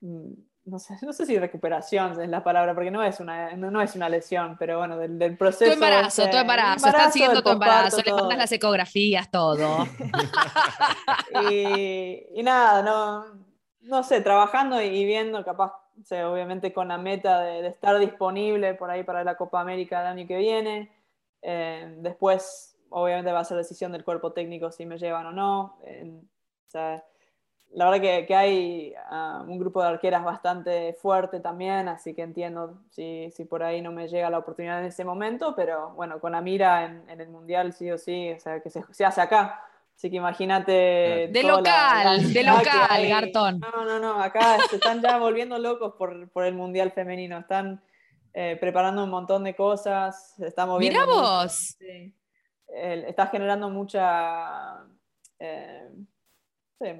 mm, 0.00 0.32
no 0.64 0.78
sé, 0.78 0.94
no 1.02 1.12
sé 1.12 1.26
si 1.26 1.38
recuperación 1.38 2.18
es 2.18 2.28
la 2.30 2.42
palabra, 2.42 2.74
porque 2.74 2.90
no 2.90 3.02
es 3.02 3.20
una, 3.20 3.54
no, 3.54 3.82
es 3.82 3.94
una 3.94 4.08
lesión, 4.08 4.56
pero 4.58 4.78
bueno, 4.78 4.96
del, 4.96 5.18
del 5.18 5.36
proceso. 5.36 5.70
Tu 5.70 5.74
embarazo, 5.74 6.30
tu 6.30 6.38
embarazo, 6.38 6.86
están 6.86 7.12
siguiendo 7.12 7.42
tu 7.42 7.50
embarazo, 7.50 8.00
le 8.02 8.14
mandas 8.14 8.38
las 8.38 8.52
ecografías, 8.52 9.30
todo. 9.30 9.86
y, 11.50 12.24
y, 12.34 12.42
nada, 12.42 12.82
no, 12.82 13.26
no 13.82 14.02
sé, 14.02 14.22
trabajando 14.22 14.80
y 14.80 15.04
viendo, 15.04 15.44
capaz, 15.44 15.85
obviamente 16.24 16.72
con 16.72 16.88
la 16.88 16.98
meta 16.98 17.40
de, 17.40 17.66
estar 17.66 17.98
disponible 17.98 18.74
por 18.74 18.90
ahí 18.90 19.04
para 19.04 19.24
la 19.24 19.36
Copa 19.36 19.60
América 19.60 19.98
del 19.98 20.08
año 20.08 20.26
que 20.26 20.36
viene. 20.36 20.92
Eh, 21.42 21.96
después, 21.98 22.76
obviamente, 22.90 23.32
va 23.32 23.40
a 23.40 23.44
ser 23.44 23.56
decisión 23.56 23.92
del 23.92 24.04
cuerpo 24.04 24.32
técnico 24.32 24.70
si 24.70 24.86
me 24.86 24.98
llevan 24.98 25.26
o 25.26 25.32
no. 25.32 25.78
o 25.80 26.70
sea, 26.70 27.04
la 27.72 27.90
verdad 27.90 28.00
que, 28.00 28.26
que 28.26 28.34
hay 28.34 28.94
ah, 29.10 29.44
un 29.46 29.58
grupo 29.58 29.82
de 29.82 29.88
arqueras 29.88 30.24
bastante 30.24 30.94
fuerte 30.94 31.40
también, 31.40 31.88
así 31.88 32.14
que 32.14 32.22
entiendo 32.22 32.78
si, 32.90 33.30
si, 33.32 33.44
por 33.44 33.62
ahí 33.62 33.82
no 33.82 33.92
me 33.92 34.08
llega 34.08 34.30
la 34.30 34.38
oportunidad 34.38 34.80
en 34.80 34.86
ese 34.86 35.04
momento, 35.04 35.54
pero 35.54 35.90
bueno, 35.90 36.20
con 36.20 36.32
la 36.32 36.40
mira 36.40 36.84
en, 36.84 37.08
en 37.10 37.20
el 37.20 37.28
Mundial 37.28 37.72
sí 37.72 37.90
o 37.90 37.98
sí, 37.98 38.32
o 38.32 38.40
sea, 38.40 38.60
que 38.60 38.70
se, 38.70 38.82
se 38.92 39.04
hace 39.04 39.20
acá. 39.20 39.62
Así 39.96 40.10
que 40.10 40.16
imagínate. 40.16 40.72
De 41.32 41.42
local, 41.42 42.32
de 42.32 42.42
local, 42.42 43.08
Gartón. 43.08 43.60
No, 43.60 43.84
no, 43.84 43.98
no, 43.98 44.22
acá 44.22 44.58
se 44.68 44.76
están 44.76 45.00
ya 45.00 45.16
volviendo 45.16 45.58
locos 45.58 45.94
por, 45.96 46.28
por 46.30 46.44
el 46.44 46.54
Mundial 46.54 46.92
Femenino. 46.92 47.38
Están 47.38 47.82
eh, 48.34 48.58
preparando 48.60 49.04
un 49.04 49.08
montón 49.08 49.42
de 49.44 49.56
cosas, 49.56 50.34
se 50.36 50.48
está 50.48 50.66
moviendo. 50.66 51.00
¡Mira 51.00 51.10
vos! 51.10 51.76
sí. 51.78 52.14
está 52.68 53.28
generando 53.28 53.70
mucha. 53.70 54.84
Eh, 55.38 55.88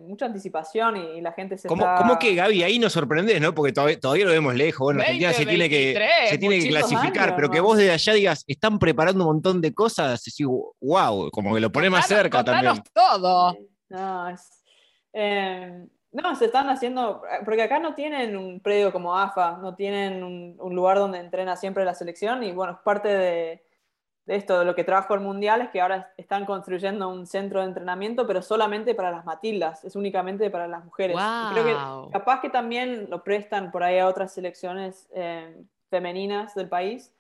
mucha 0.01 0.27
anticipación 0.27 0.97
y, 0.97 1.21
la 1.21 1.33
gente 1.33 1.59
se 1.59 1.69
¿Cómo, 1.69 1.83
está... 1.83 1.97
¿Cómo 1.97 2.19
que 2.19 2.35
Gaby 2.35 2.63
ahí 2.63 2.79
nos 2.79 2.93
sorprendes, 2.93 3.41
no? 3.41 3.55
Porque 3.55 3.73
todavía, 3.73 4.25
lo 4.25 4.31
vemos 4.31 4.55
lejos. 4.55 4.87
Bueno, 4.87 5.01
Argentina 5.01 5.33
se 5.33 5.47
tiene 5.47 5.69
que, 5.69 6.09
se 6.29 6.39
tiene 6.39 6.61
que 6.61 6.69
clasificar, 6.69 7.37
pero 7.37 7.51
que 7.51 7.61
vos 7.61 7.77
desde 7.77 7.93
allá 7.93 8.13
digas, 8.15 8.45
están 8.47 8.79
preparando 8.79 9.25
un 9.25 9.35
montón 9.35 9.61
de 9.61 9.75
cosas, 9.75 10.23
decís, 10.25 10.47
wow, 10.81 11.31
como 11.31 11.55
que 11.55 11.61
lo 11.61 11.71
pone 11.71 11.91
más 11.91 12.07
cerca 12.07 12.43
también. 12.43 12.83
todo. 12.93 13.57
No, 13.89 14.35
eh, 15.13 15.87
no, 16.13 16.35
se 16.35 16.47
están 16.47 16.69
haciendo, 16.71 17.23
porque 17.45 17.63
acá 17.63 17.79
no 17.79 17.95
tienen 17.95 18.37
un 18.37 18.61
predio 18.61 18.93
como 18.93 19.17
AFA, 19.17 19.59
no 19.59 19.75
tienen 19.75 20.23
un 20.23 20.75
lugar 20.75 20.99
donde 20.99 21.19
entrena 21.19 21.57
siempre 21.57 21.85
la 21.85 21.95
selección 21.95 22.43
y 22.43 22.53
bueno, 22.53 22.73
es 22.73 22.79
parte 22.83 23.09
de 23.09 23.66
de 24.27 24.35
esto, 24.35 24.59
de 24.59 24.65
lo 24.65 24.75
que 24.75 24.83
trabajo 24.83 25.15
el 25.15 25.21
Mundial, 25.21 25.61
es 25.63 25.71
que 25.71 25.81
ahora 25.81 26.13
están 26.17 26.47
construyendo 26.47 27.09
un 27.09 27.27
centro 27.27 27.61
de 27.61 27.67
entrenamiento, 27.67 28.27
pero 28.27 28.43
solamente 28.43 28.95
para 28.95 29.13
las 29.13 29.25
Matildas, 29.25 29.85
es 29.85 29.95
únicamente 29.95 30.51
para 30.51 30.67
las 30.67 30.85
mujeres. 30.85 31.17
Creo 31.53 31.65
que 31.65 32.13
capaz 32.13 32.41
que 32.41 32.51
también 32.51 33.09
lo 33.09 33.23
prestan 33.23 33.71
por 33.71 33.85
ahí 33.85 33.99
a 34.01 34.09
otras 34.09 34.35
selecciones 34.35 35.09
eh, 35.15 35.57
femeninas 35.91 36.57
del 36.57 36.69
país, 36.69 37.15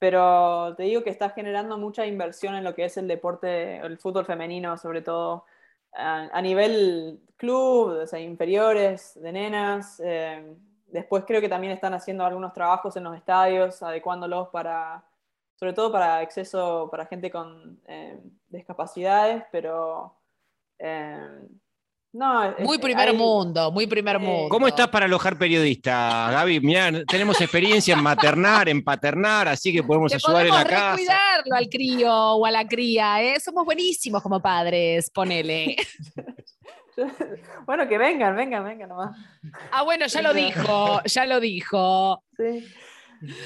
pero 0.00 0.74
te 0.76 0.82
digo 0.82 1.04
que 1.04 1.10
está 1.10 1.30
generando 1.30 1.78
mucha 1.78 2.04
inversión 2.04 2.56
en 2.56 2.64
lo 2.64 2.74
que 2.74 2.86
es 2.86 2.96
el 2.96 3.06
deporte, 3.06 3.76
el 3.78 3.96
fútbol 3.96 4.26
femenino, 4.26 4.76
sobre 4.76 5.02
todo 5.02 5.44
a, 5.92 6.42
nivel 6.42 7.20
club, 7.36 8.00
o 8.02 8.06
sea, 8.08 8.18
inferiores, 8.18 9.14
de 9.22 9.30
nenas. 9.30 10.02
Eh, 10.04 10.52
después 10.88 11.22
creo 11.24 11.40
que 11.40 11.48
también 11.48 11.72
están 11.72 11.94
haciendo 11.94 12.24
algunos 12.24 12.52
trabajos 12.52 12.96
en 12.96 13.04
los 13.04 13.16
estadios, 13.16 13.80
adecuándolos 13.84 14.48
para 14.48 15.04
sobre 15.64 15.72
todo 15.72 15.90
para 15.90 16.18
acceso 16.18 16.88
para 16.90 17.06
gente 17.06 17.30
con 17.30 17.80
eh, 17.88 18.20
discapacidades, 18.50 19.44
pero 19.50 20.14
eh, 20.78 21.16
no. 22.12 22.54
Muy 22.58 22.76
primer 22.76 23.14
mundo, 23.14 23.72
muy 23.72 23.86
primer 23.86 24.18
mundo. 24.18 24.50
¿Cómo 24.50 24.68
estás 24.68 24.88
para 24.88 25.06
alojar 25.06 25.38
periodistas, 25.38 26.32
Gaby? 26.32 26.60
Mira, 26.60 27.02
tenemos 27.06 27.40
experiencia 27.40 27.94
en 27.94 28.02
maternar, 28.02 28.68
en 28.68 28.84
paternar, 28.84 29.48
así 29.48 29.72
que 29.72 29.82
podemos 29.82 30.12
ayudar 30.12 30.46
en 30.46 30.52
la 30.52 30.64
casa. 30.66 30.96
cuidarlo 30.96 31.56
al 31.56 31.68
crío 31.70 32.12
o 32.12 32.44
a 32.44 32.50
la 32.50 32.68
cría, 32.68 33.22
¿eh? 33.22 33.40
Somos 33.40 33.64
buenísimos 33.64 34.22
como 34.22 34.42
padres, 34.42 35.08
ponele. 35.08 35.76
bueno, 37.66 37.88
que 37.88 37.96
vengan, 37.96 38.36
vengan, 38.36 38.64
vengan 38.64 38.90
nomás. 38.90 39.16
Ah, 39.72 39.82
bueno, 39.82 40.06
ya 40.08 40.20
lo 40.20 40.34
dijo, 40.34 41.00
ya 41.04 41.24
lo 41.24 41.40
dijo. 41.40 42.22
Sí. 42.36 42.66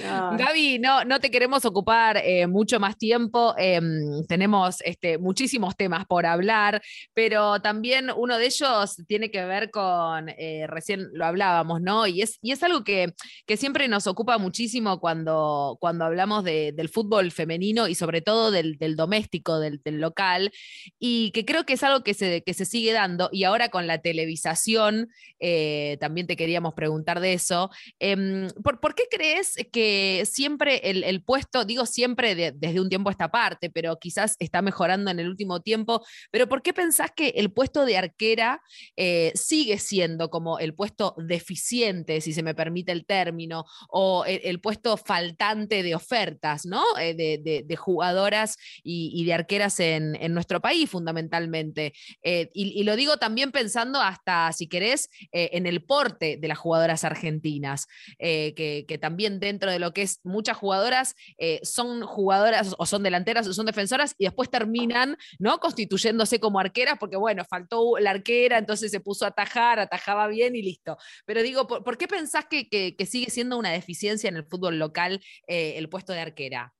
Gaby, 0.02 0.78
no, 0.78 1.04
no 1.04 1.20
te 1.20 1.30
queremos 1.30 1.64
ocupar 1.64 2.18
eh, 2.18 2.46
mucho 2.46 2.80
más 2.80 2.96
tiempo. 2.96 3.54
Em, 3.56 4.24
tenemos 4.26 4.80
este, 4.82 5.18
muchísimos 5.18 5.76
temas 5.76 6.06
por 6.06 6.26
hablar, 6.26 6.80
pero 7.14 7.60
también 7.60 8.10
uno 8.16 8.38
de 8.38 8.46
ellos 8.46 8.96
tiene 9.06 9.30
que 9.30 9.44
ver 9.44 9.70
con, 9.70 10.28
eh, 10.30 10.66
recién 10.66 11.08
lo 11.12 11.26
hablábamos, 11.26 11.80
¿no? 11.80 12.06
Y 12.06 12.22
es, 12.22 12.38
y 12.42 12.52
es 12.52 12.62
algo 12.62 12.84
que, 12.84 13.12
que 13.46 13.56
siempre 13.56 13.88
nos 13.88 14.06
ocupa 14.06 14.38
muchísimo 14.38 15.00
cuando, 15.00 15.78
hablamos 15.80 16.44
del 16.44 16.88
fútbol 16.88 17.32
femenino 17.32 17.88
y 17.88 17.94
sobre 17.94 18.20
todo 18.20 18.50
del, 18.50 18.76
doméstico, 18.96 19.58
del, 19.58 19.80
local, 19.84 20.50
y 20.98 21.30
que 21.32 21.44
creo 21.44 21.64
que 21.64 21.74
es 21.74 21.82
algo 21.82 22.02
que 22.02 22.14
se, 22.14 22.42
sigue 22.64 22.92
dando. 22.92 23.28
Y 23.32 23.44
ahora 23.44 23.68
con 23.68 23.86
la 23.86 23.98
televisación, 23.98 25.08
eh, 25.40 25.96
también 26.00 26.26
te 26.26 26.36
queríamos 26.36 26.74
preguntar 26.74 27.20
de 27.20 27.32
eso. 27.32 27.70
Em, 27.98 28.48
¿por, 28.62 28.80
¿Por 28.80 28.94
qué 28.94 29.04
crees 29.10 29.54
que 29.70 30.24
siempre 30.31 30.81
el, 30.85 31.22
puesto, 31.22 31.64
digo 31.64 31.87
siempre 31.87 32.35
desde 32.35 32.81
un 32.81 32.88
tiempo 32.88 33.11
a 33.11 33.12
esta 33.12 33.31
parte, 33.31 33.70
pero 33.70 33.98
quizás 33.98 34.37
está 34.38 34.62
mejorando 34.62 35.11
en 35.11 35.20
el 35.20 35.28
último 35.28 35.61
tiempo, 35.61 36.04
pero 36.31 36.48
¿por 36.48 36.62
qué 36.62 36.72
pensás 36.72 37.11
que 37.14 37.28
el 37.31 37.52
puesto 37.52 37.85
de 37.85 37.96
arquera 37.96 38.62
eh, 38.96 39.33
sigue 39.35 39.78
siendo 39.78 40.31
como 40.31 40.59
el 40.59 40.74
puesto 40.74 41.14
deficiente, 41.18 42.20
si 42.20 42.33
se 42.33 42.42
me 42.42 42.54
permite 42.54 42.92
el 42.92 43.04
término, 43.04 43.64
o 43.88 44.24
el, 44.26 44.61
puesto 44.61 44.96
faltante 44.96 45.83
de 45.83 45.94
ofertas, 45.94 46.66
¿no? 46.66 46.83
Eh, 47.00 47.14
de, 47.14 47.76
jugadoras 47.76 48.57
y, 48.83 49.24
de 49.24 49.35
arqueras 49.35 49.81
en, 49.81 50.16
nuestro 50.33 50.61
país 50.61 50.88
fundamentalmente? 50.90 51.92
Eh, 52.22 52.50
y, 52.54 52.83
lo 52.85 52.96
digo 52.96 53.16
también 53.16 53.52
pensando 53.52 54.00
hasta, 54.00 54.52
si 54.52 54.68
querés, 54.68 55.11
en 55.33 55.66
el 55.66 55.85
porte 55.85 56.38
de 56.40 56.48
las 56.48 56.59
jugadoras 56.59 57.04
argentinas, 57.04 57.87
que, 58.18 58.85
que 58.88 58.98
también 58.98 59.40
dentro 59.40 59.58
dentro 59.59 59.73
de 59.73 59.81
lo 59.81 59.92
que 59.92 60.03
es 60.03 60.21
muchas 60.23 60.57
jugadoras 60.57 61.16
eh, 61.37 61.59
son 61.64 62.03
jugadoras 62.03 62.77
o 62.79 62.87
son 62.87 63.03
delanteras 63.03 63.49
o 63.49 63.53
son 63.53 63.66
defensoras 63.66 64.14
y 64.16 64.25
después 64.25 64.51
terminan 64.51 65.16
¿no? 65.40 65.59
constituyéndose 65.59 66.38
como 66.38 66.61
arqueras 66.61 66.97
porque, 66.99 67.16
bueno, 67.16 67.44
faltó 67.44 67.99
la 67.99 68.11
arquera, 68.11 68.59
entonces 68.59 68.92
se 68.92 69.01
puso 69.01 69.25
a 69.25 69.29
atajar, 69.29 69.81
atajaba 69.81 70.29
bien 70.29 70.55
y 70.55 70.62
listo. 70.62 70.97
Pero 71.27 71.42
digo, 71.42 71.66
¿por, 71.66 71.99
qué 71.99 72.07
pensás 72.07 72.47
que, 72.47 72.68
sigue 73.05 73.31
siendo 73.31 73.59
una 73.59 73.71
deficiencia 73.71 74.29
en 74.29 74.37
el 74.37 74.44
fútbol 74.44 74.79
local 74.79 75.21
eh, 75.49 75.75
el 75.77 75.88
puesto 75.88 76.12
de 76.12 76.21
arquera? 76.21 76.73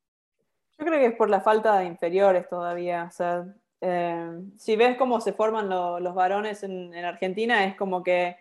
Yo 0.79 0.87
creo 0.87 1.01
que 1.01 1.07
es 1.07 1.17
por 1.17 1.29
la 1.29 1.41
falta 1.41 1.81
de 1.81 1.87
inferiores 1.87 2.49
todavía. 2.49 3.11
Eh, 3.81 4.31
si 4.57 4.77
ves 4.77 4.97
cómo 4.97 5.21
se 5.21 5.33
forman 5.33 5.69
los 5.69 6.15
varones 6.15 6.63
en, 6.63 6.95
Argentina, 6.95 7.65
es 7.65 7.75
como 7.75 8.05
que 8.05 8.37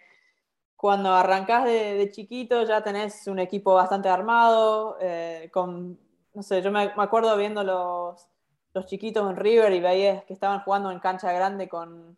cuando 0.77 1.13
arrancás 1.13 1.65
de, 1.65 2.09
chiquito 2.11 2.63
ya 2.63 2.81
tenés 2.81 3.27
un 3.27 3.39
equipo 3.39 3.73
bastante 3.73 4.07
armado, 4.07 4.97
eh, 5.01 5.49
con, 5.51 5.99
no 6.33 6.43
sé, 6.43 6.61
yo 6.61 6.71
me, 6.71 6.93
acuerdo 6.95 7.35
viendo 7.35 7.63
los, 7.63 8.27
los, 8.73 8.85
chiquitos 8.85 9.29
en 9.29 9.35
River 9.35 9.73
y 9.73 9.81
veías 9.81 10.23
que 10.23 10.33
estaban 10.33 10.61
jugando 10.61 10.91
en 10.91 10.99
cancha 10.99 11.33
grande 11.33 11.67
con, 11.67 12.15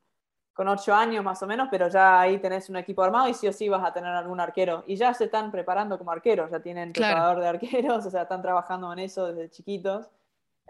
con 0.53 0.67
ocho 0.67 0.93
años 0.93 1.23
más 1.23 1.41
o 1.41 1.47
menos, 1.47 1.69
pero 1.71 1.87
ya 1.87 2.19
ahí 2.19 2.37
tenés 2.37 2.69
un 2.69 2.75
equipo 2.75 3.01
armado 3.01 3.29
y 3.29 3.33
sí 3.33 3.47
o 3.47 3.53
sí 3.53 3.69
vas 3.69 3.83
a 3.83 3.93
tener 3.93 4.13
algún 4.13 4.41
arquero. 4.41 4.83
Y 4.85 4.97
ya 4.97 5.13
se 5.13 5.23
están 5.25 5.51
preparando 5.51 5.97
como 5.97 6.11
arqueros, 6.11 6.51
ya 6.51 6.59
tienen 6.59 6.91
preparador 6.91 7.39
de 7.39 7.47
arqueros, 7.47 8.05
o 8.05 8.11
sea, 8.11 8.23
están 8.23 8.41
trabajando 8.41 8.91
en 8.93 8.99
eso 8.99 9.27
desde 9.27 9.49
chiquitos 9.49 10.09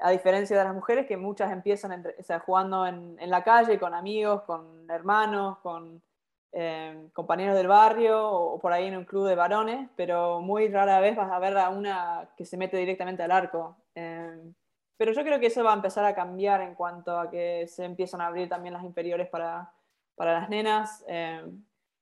a 0.01 0.11
diferencia 0.11 0.57
de 0.57 0.63
las 0.63 0.73
mujeres 0.73 1.05
que 1.05 1.17
muchas 1.17 1.51
empiezan 1.51 2.03
jugando 2.45 2.85
en, 2.85 3.17
la 3.29 3.43
calle 3.43 3.79
con 3.79 3.93
amigos, 3.93 4.43
con 4.43 4.89
hermanos, 4.89 5.57
con 5.59 6.01
eh, 6.51 7.09
compañeros 7.13 7.55
del 7.55 7.67
barrio 7.67 8.27
o, 8.27 8.59
por 8.59 8.73
ahí 8.73 8.87
en 8.87 8.97
un 8.97 9.05
club 9.05 9.27
de 9.27 9.35
varones, 9.35 9.89
pero 9.95 10.41
muy 10.41 10.67
rara 10.67 10.99
vez 10.99 11.15
vas 11.15 11.31
a 11.31 11.39
ver 11.39 11.57
a 11.57 11.69
una 11.69 12.29
que 12.35 12.45
se 12.45 12.57
mete 12.57 12.77
directamente 12.77 13.23
al 13.23 13.31
arco. 13.31 13.77
Eh, 13.95 14.53
pero 14.97 15.13
yo 15.13 15.23
creo 15.23 15.39
que 15.39 15.47
eso 15.47 15.63
va 15.63 15.71
a 15.71 15.75
empezar 15.75 16.05
a 16.05 16.15
cambiar 16.15 16.61
en 16.61 16.75
cuanto 16.75 17.17
a 17.17 17.29
que 17.29 17.67
se 17.67 17.85
empiezan 17.85 18.21
a 18.21 18.27
abrir 18.27 18.49
también 18.49 18.73
las 18.73 18.83
inferiores 18.83 19.29
para, 19.29 19.71
las 20.17 20.49
nenas. 20.49 21.05
Eh, 21.07 21.41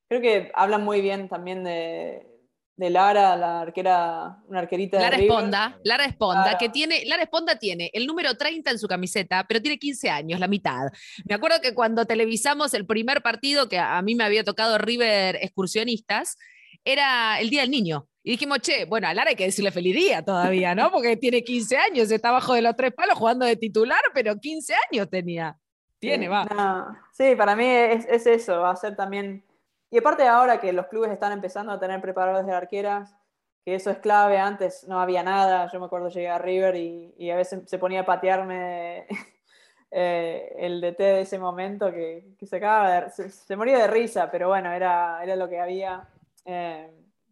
creo 0.07 0.21
que 0.21 0.51
hablan 0.55 0.83
muy 0.83 1.01
bien 1.01 1.29
también 1.29 1.63
de, 1.63 2.36
de 2.77 2.91
Lara, 2.91 3.35
la 3.35 3.61
arquera, 3.61 4.37
una 4.47 4.59
arquerita 4.59 4.99
Lara 4.99 5.17
de 5.17 5.23
Esponda, 5.23 5.79
Lara 5.83 6.05
Esponda, 6.05 6.57
que 6.59 6.69
tiene, 6.69 7.03
Lara 7.05 7.23
Esponda 7.23 7.57
tiene 7.57 7.89
el 7.91 8.05
número 8.05 8.35
30 8.35 8.69
en 8.69 8.77
su 8.77 8.87
camiseta, 8.87 9.45
pero 9.47 9.59
tiene 9.59 9.79
15 9.79 10.09
años, 10.11 10.39
la 10.39 10.47
mitad. 10.47 10.91
Me 11.25 11.33
acuerdo 11.33 11.59
que 11.59 11.73
cuando 11.73 12.05
televisamos 12.05 12.75
el 12.75 12.85
primer 12.85 13.23
partido 13.23 13.67
que 13.67 13.79
a 13.79 13.99
mí 14.03 14.13
me 14.13 14.23
había 14.23 14.43
tocado 14.43 14.77
River 14.77 15.37
Excursionistas, 15.41 16.37
era 16.85 17.39
el 17.39 17.49
Día 17.49 17.61
del 17.61 17.71
Niño. 17.71 18.07
Y 18.23 18.31
dijimos, 18.31 18.59
che, 18.59 18.85
bueno, 18.85 19.07
a 19.07 19.13
Lara 19.13 19.31
hay 19.31 19.35
que 19.35 19.45
decirle 19.45 19.71
feliz 19.71 19.95
día 19.95 20.23
todavía, 20.23 20.75
¿no? 20.75 20.91
Porque 20.91 21.17
tiene 21.17 21.43
15 21.43 21.77
años, 21.77 22.11
está 22.11 22.29
abajo 22.29 22.53
de 22.53 22.61
los 22.61 22.75
tres 22.75 22.93
palos 22.93 23.17
jugando 23.17 23.45
de 23.45 23.55
titular, 23.55 24.01
pero 24.13 24.37
15 24.37 24.73
años 24.91 25.09
tenía. 25.09 25.57
Tiene, 25.97 26.27
va. 26.29 26.95
Sí, 27.11 27.35
para 27.35 27.55
mí 27.55 27.65
es, 27.65 28.05
es 28.05 28.27
eso, 28.27 28.59
va 28.59 28.71
a 28.71 28.75
ser 28.75 28.95
también 28.95 29.43
y 29.89 29.97
aparte 29.97 30.27
ahora 30.27 30.59
que 30.59 30.73
los 30.73 30.87
clubes 30.87 31.11
están 31.11 31.31
empezando 31.31 31.71
a 31.71 31.79
tener 31.79 32.01
preparadores 32.01 32.45
de 32.45 32.53
arqueras, 32.53 33.15
que 33.63 33.75
eso 33.75 33.89
es 33.89 33.97
clave, 33.97 34.37
antes 34.37 34.87
no 34.87 34.99
había 34.99 35.23
nada, 35.23 35.69
yo 35.71 35.79
me 35.79 35.87
acuerdo 35.87 36.09
llegué 36.09 36.29
a 36.29 36.37
River 36.37 36.75
y, 36.75 37.31
a 37.31 37.35
veces 37.35 37.63
se 37.65 37.77
ponía 37.77 38.01
a 38.01 38.05
patearme 38.05 39.07
eh, 39.91 40.55
el 40.57 40.81
DT 40.81 40.99
de 40.99 41.21
ese 41.21 41.37
momento 41.37 41.91
que, 41.91 42.33
se, 42.41 42.57
acaba 42.57 43.09
se, 43.09 43.55
moría 43.55 43.77
de 43.79 43.87
risa, 43.87 44.31
pero 44.31 44.49
bueno, 44.49 44.71
era, 44.71 45.21
era 45.23 45.35
lo 45.35 45.49
que 45.49 45.59
había. 45.59 46.07
Eh, 46.45 46.89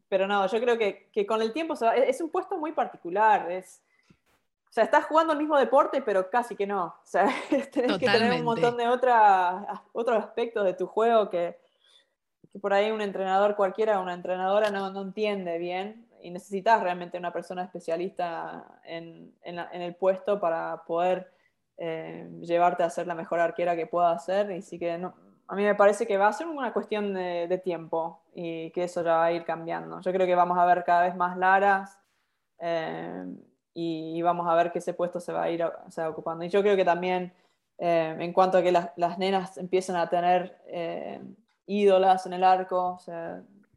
pero 0.10 0.28
no, 0.28 0.48
yo 0.48 0.60
creo 0.60 0.78
que, 0.78 1.26
con 1.26 1.42
el 1.42 1.52
tiempo 1.52 1.74
es, 1.74 2.22
un 2.22 2.30
puesto 2.30 2.58
muy 2.58 2.72
particular, 2.72 3.52
es, 3.52 3.82
o 4.70 4.72
sea, 4.72 4.84
estás 4.84 5.06
jugando 5.06 5.34
el 5.34 5.40
mismo 5.40 5.58
deporte, 5.58 6.02
pero 6.02 6.30
casi 6.30 6.56
que 6.56 6.68
no. 6.68 6.86
O 7.04 7.06
sea, 7.06 7.28
tenés 7.72 7.98
que 7.98 8.06
tener 8.06 8.32
un 8.34 8.44
montón 8.44 8.78
de 8.78 8.88
otras, 8.88 9.66
otros 9.94 10.24
aspectos 10.24 10.64
de 10.66 10.74
tu 10.74 10.88
juego 10.88 11.30
que, 11.30 11.58
por 12.60 12.74
ahí 12.74 12.92
un 12.92 13.02
entrenador 13.02 13.56
cualquiera, 13.56 14.00
una 14.00 14.14
entrenadora 14.14 14.70
no, 14.72 14.92
no 14.92 15.02
entiende 15.02 15.58
bien 15.58 16.06
y 16.26 16.32
necesitas 16.32 16.82
realmente 16.82 17.20
una 17.20 17.32
persona 17.32 17.64
especialista 17.64 18.66
en, 18.84 19.32
en, 19.44 19.82
el 19.82 19.94
puesto 19.94 20.40
para 20.40 20.84
poder 20.88 21.32
eh, 21.78 22.28
llevarte 22.42 22.82
a 22.82 22.90
ser 22.90 23.06
la 23.06 23.14
mejor 23.14 23.40
arquera 23.40 23.76
que 23.76 23.86
pueda 23.86 24.18
ser. 24.18 24.50
Y 24.50 24.64
sí 24.64 24.80
que 24.80 24.92
a 24.92 25.56
mí 25.56 25.64
me 25.64 25.76
parece 25.76 26.08
que 26.08 26.18
va 26.18 26.28
a 26.28 26.34
ser 26.34 26.48
una 26.48 26.74
cuestión 26.74 27.14
de, 27.14 27.62
tiempo 27.64 28.22
y 28.34 28.72
que 28.72 28.86
eso 28.86 29.04
ya 29.04 29.18
va 29.18 29.26
a 29.26 29.32
ir 29.34 29.46
cambiando. 29.46 30.02
Yo 30.02 30.12
creo 30.12 30.26
que 30.26 30.34
vamos 30.34 30.58
a 30.58 30.66
ver 30.66 30.84
cada 30.84 31.04
vez 31.04 31.16
más 31.16 31.38
Laras 31.38 32.00
eh, 32.58 33.26
y, 33.76 34.20
vamos 34.24 34.48
a 34.48 34.56
ver 34.56 34.72
que 34.72 34.80
ese 34.80 34.96
puesto 34.96 35.20
se 35.20 35.32
va 35.32 35.44
a 35.44 35.52
ir 35.52 35.64
ocupando. 36.10 36.44
Y 36.44 36.50
yo 36.50 36.64
creo 36.64 36.76
que 36.76 36.86
también 36.86 37.34
eh, 37.78 38.16
en 38.18 38.34
cuanto 38.34 38.58
a 38.58 38.64
que 38.64 38.72
las, 38.72 38.90
las 38.96 39.20
nenas 39.20 39.60
empiezan 39.60 39.98
a 39.98 40.10
tener 40.10 40.58
ídolas 41.68 42.26
en 42.26 42.34
el 42.34 42.44
arco, 42.44 43.00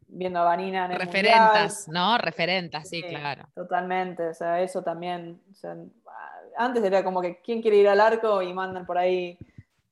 viendo 0.07 0.39
a 0.39 0.43
Vanina 0.43 0.85
en 0.85 0.91
el 0.91 0.99
Referentas, 0.99 1.87
¿no? 1.87 2.17
Referentas, 2.17 2.89
sí, 2.89 3.01
claro. 3.03 3.45
Totalmente, 3.55 4.27
o 4.27 4.33
sea, 4.33 4.61
eso 4.61 4.81
también. 4.81 5.41
antes 6.57 6.83
era 6.83 7.03
como 7.03 7.21
que 7.21 7.41
quién 7.41 7.61
quiere 7.61 7.77
ir 7.77 7.89
al 7.89 8.01
arco 8.01 8.41
y 8.41 8.53
mandan 8.53 8.85
por 8.85 8.97
ahí, 8.97 9.37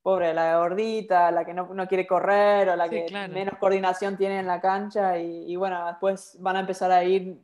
pobre, 0.01 0.33
la 0.33 0.57
gordita, 0.57 1.31
la 1.31 1.45
que 1.45 1.53
no, 1.53 1.87
quiere 1.87 2.07
correr 2.07 2.69
o 2.69 2.75
la 2.75 2.89
que 2.89 3.05
menos 3.29 3.57
coordinación 3.59 4.17
tiene 4.17 4.39
en 4.39 4.47
la 4.47 4.61
cancha 4.61 5.17
y, 5.17 5.51
y, 5.51 5.55
bueno, 5.55 5.85
después 5.87 6.37
van 6.39 6.55
a 6.55 6.59
empezar 6.61 6.91
a 6.91 7.03
ir 7.03 7.37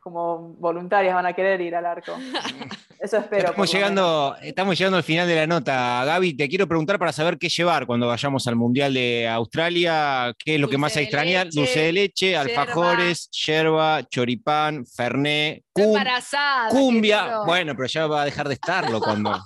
como 0.00 0.54
voluntarias 0.54 1.14
van 1.14 1.26
a 1.26 1.32
querer 1.32 1.60
ir 1.60 1.74
al 1.74 1.86
arco. 1.86 2.12
Eso 2.98 3.18
espero. 3.18 3.48
Estamos 3.48 3.72
llegando, 3.72 4.36
estamos 4.42 4.78
llegando 4.78 4.96
al 4.96 5.02
final 5.02 5.28
de 5.28 5.34
la 5.34 5.46
nota. 5.46 6.04
Gaby, 6.04 6.34
te 6.34 6.48
quiero 6.48 6.66
preguntar 6.66 6.98
para 6.98 7.12
saber 7.12 7.38
qué 7.38 7.48
llevar 7.48 7.86
cuando 7.86 8.06
vayamos 8.06 8.46
al 8.46 8.56
Mundial 8.56 8.94
de 8.94 9.28
Australia. 9.28 10.32
¿Qué 10.38 10.54
es 10.54 10.60
lo 10.60 10.68
que 10.68 10.78
más 10.78 10.96
extraña? 10.96 11.44
Dulce 11.44 11.80
de 11.80 11.92
leche, 11.92 12.36
alfajores, 12.36 13.28
yerba, 13.30 14.02
choripán, 14.08 14.84
ferné, 14.86 15.62
cumbia. 16.70 17.40
Bueno, 17.44 17.74
pero 17.76 17.86
ya 17.86 18.06
va 18.06 18.22
a 18.22 18.24
dejar 18.24 18.48
de 18.48 18.54
estarlo 18.54 19.00
cuando. 19.00 19.38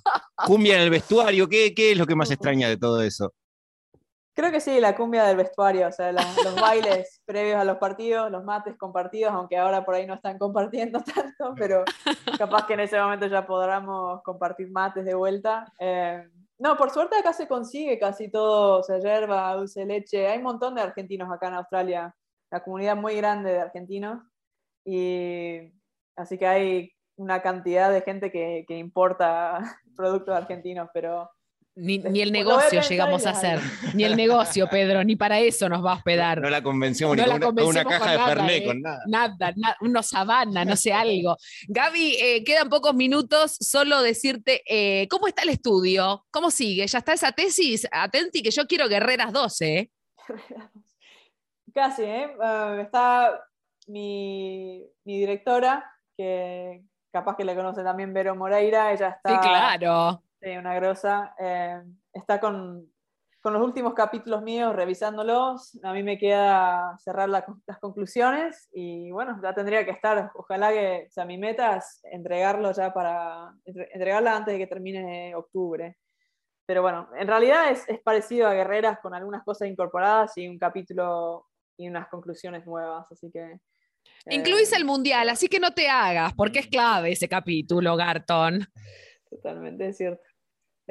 cumbia 0.47 0.77
en 0.77 0.83
el 0.83 0.91
vestuario. 0.91 1.49
¿Qué, 1.49 1.75
¿Qué 1.75 1.93
es 1.93 1.99
lo 1.99 2.07
que 2.07 2.15
más 2.15 2.31
extraña 2.31 2.69
de 2.69 2.77
todo 2.77 3.03
eso? 3.03 3.33
Creo 4.33 4.53
que 4.53 4.61
sí, 4.61 4.81
la 4.81 4.95
cumbia 4.97 5.25
del 5.25 5.37
vestuario, 5.37 5.89
o 5.89 5.93
sea, 5.93 6.13
los 6.13 6.55
bailes 6.61 7.21
previos 7.27 7.59
a 7.59 7.65
los 7.65 7.79
partidos, 7.79 8.31
los 8.31 8.45
mates 8.45 8.77
compartidos, 8.77 9.33
aunque 9.33 9.57
ahora 9.57 9.85
por 9.85 9.95
ahí 9.95 10.07
no 10.07 10.15
están 10.15 10.39
compartiendo 10.39 11.01
tanto, 11.15 11.55
pero 11.57 11.85
capaz 12.39 12.67
que 12.67 12.75
en 12.75 12.81
ese 12.81 13.01
momento 13.01 13.27
ya 13.27 13.47
podamos 13.47 14.23
compartir 14.23 14.71
mates 14.71 15.05
de 15.05 15.15
vuelta. 15.15 15.73
Eh, 15.79 16.29
no, 16.59 16.77
por 16.77 16.91
suerte 16.91 17.17
acá 17.17 17.33
se 17.33 17.49
consigue 17.49 17.99
casi 17.99 18.31
todo, 18.31 18.81
o 18.81 18.83
sea, 18.83 18.99
yerba, 18.99 19.55
dulce 19.55 19.85
leche, 19.85 20.29
hay 20.29 20.39
un 20.39 20.45
montón 20.45 20.75
de 20.75 20.83
argentinos 20.83 21.31
acá 21.33 21.49
en 21.49 21.55
Australia, 21.55 22.15
la 22.51 22.63
comunidad 22.63 22.97
muy 22.97 23.17
grande 23.17 23.53
de 23.53 23.61
argentinos, 23.61 24.23
y 24.85 25.73
así 26.17 26.39
que 26.39 26.47
hay 26.47 26.93
una 27.17 27.43
cantidad 27.43 27.91
de 27.91 28.03
gente 28.03 28.31
que, 28.31 28.65
que 28.69 28.77
importa 28.77 29.61
productos 29.97 30.35
argentinos, 30.35 30.89
pero 30.95 31.31
ni, 31.77 32.21
el 32.21 32.33
negocio 32.33 32.81
llegamos 32.83 33.27
a 33.27 33.31
hacer, 33.31 33.61
ni 33.95 34.05
el 34.05 34.17
negocio, 34.17 34.69
Pedro, 34.69 35.05
ni 35.05 35.17
para 35.17 35.39
eso 35.39 35.69
nos 35.69 35.85
va 35.85 35.93
a 35.93 35.97
hospedar. 35.97 36.41
No, 36.41 36.51
la 36.51 36.63
convención, 36.63 37.17
ni 37.17 37.23
con, 37.23 37.59
una, 37.61 37.85
caja 37.85 38.13
de 38.13 38.19
Fernet, 38.19 38.65
con 38.65 38.83
nada. 38.83 39.03
Nada, 39.07 39.55
unos 39.81 40.09
sabana, 40.09 40.65
no 40.65 40.77
sé, 40.77 40.93
algo. 40.93 41.37
Gaby, 41.69 42.17
eh, 42.21 42.45
quedan 42.45 42.69
pocos 42.69 42.95
minutos, 42.95 43.57
solo 43.61 44.03
decirte, 44.03 44.63
eh, 44.67 45.07
¿cómo 45.09 45.29
está 45.29 45.43
el 45.43 45.51
estudio? 45.51 46.27
¿Cómo 46.31 46.51
sigue? 46.51 46.87
¿Ya 46.87 46.99
está 46.99 47.13
esa 47.13 47.33
tesis? 47.33 47.87
Atenti, 47.91 48.43
que 48.43 48.51
yo 48.51 48.67
quiero 48.67 48.89
Guerreras 48.89 49.33
12. 49.33 49.79
¿eh? 49.79 49.91
Casi, 51.75 52.03
¿eh? 52.03 52.35
Ah, 52.43 52.79
está 52.81 53.45
mi, 53.87 54.85
mi 55.05 55.21
directora, 55.21 55.89
que 56.17 56.83
capaz 57.13 57.37
que 57.37 57.45
la 57.45 57.55
conoce 57.55 57.85
también 57.85 58.13
Vero 58.13 58.35
Moreira, 58.35 58.93
ella 58.93 59.09
está... 59.11 59.31
Sí, 59.31 59.49
claro 59.49 60.23
Sí, 60.41 60.57
una 60.57 60.75
grosa. 60.75 61.35
Eh, 61.39 61.83
está 62.15 62.41
con, 62.41 62.91
los 63.45 63.63
últimos 63.63 63.95
capítulos 63.95 64.43
míos 64.43 64.75
revisándolos. 64.75 65.79
A 65.83 65.93
mí 65.93 66.03
me 66.03 66.19
queda 66.19 66.97
cerrar 66.99 67.29
las 67.29 67.45
conclusiones 67.81 68.69
y 68.73 69.11
bueno, 69.11 69.39
ya 69.43 69.55
tendría 69.55 69.85
que 69.85 69.91
estar. 69.91 70.31
Ojalá 70.35 70.71
que, 70.71 71.07
o 71.09 71.11
sea, 71.11 71.25
mi 71.25 71.37
meta 71.37 71.77
es 71.77 72.01
entregarlo 72.05 72.73
ya 72.73 72.93
para, 72.93 73.53
entregarla 73.65 74.37
antes 74.37 74.55
de 74.55 74.59
que 74.59 74.67
termine 74.67 75.35
octubre. 75.35 75.97
Pero 76.67 76.83
bueno, 76.83 77.09
en 77.19 77.27
realidad 77.27 77.71
es, 77.71 77.85
parecido 78.03 78.47
a 78.47 78.55
Guerreras 78.55 79.01
con 79.01 79.13
algunas 79.13 79.43
cosas 79.43 79.69
incorporadas 79.69 80.37
y 80.39 80.49
un 80.49 80.59
capítulo 80.59 81.49
y 81.77 81.89
unas 81.89 82.09
conclusiones 82.09 82.65
nuevas, 82.65 83.11
así 83.11 83.31
que... 83.31 83.59
Incluís 84.27 84.73
eh, 84.73 84.77
el 84.77 84.85
mundial, 84.85 85.29
así 85.31 85.49
que 85.49 85.59
no 85.59 85.73
te 85.73 85.89
hagas, 85.89 86.33
porque 86.35 86.61
es 86.61 86.67
clave 86.69 87.13
ese 87.13 87.29
capítulo, 87.29 87.97
Garton. 87.97 88.61
Totalmente 89.31 89.89
es 89.89 89.97
cierto. 89.97 90.30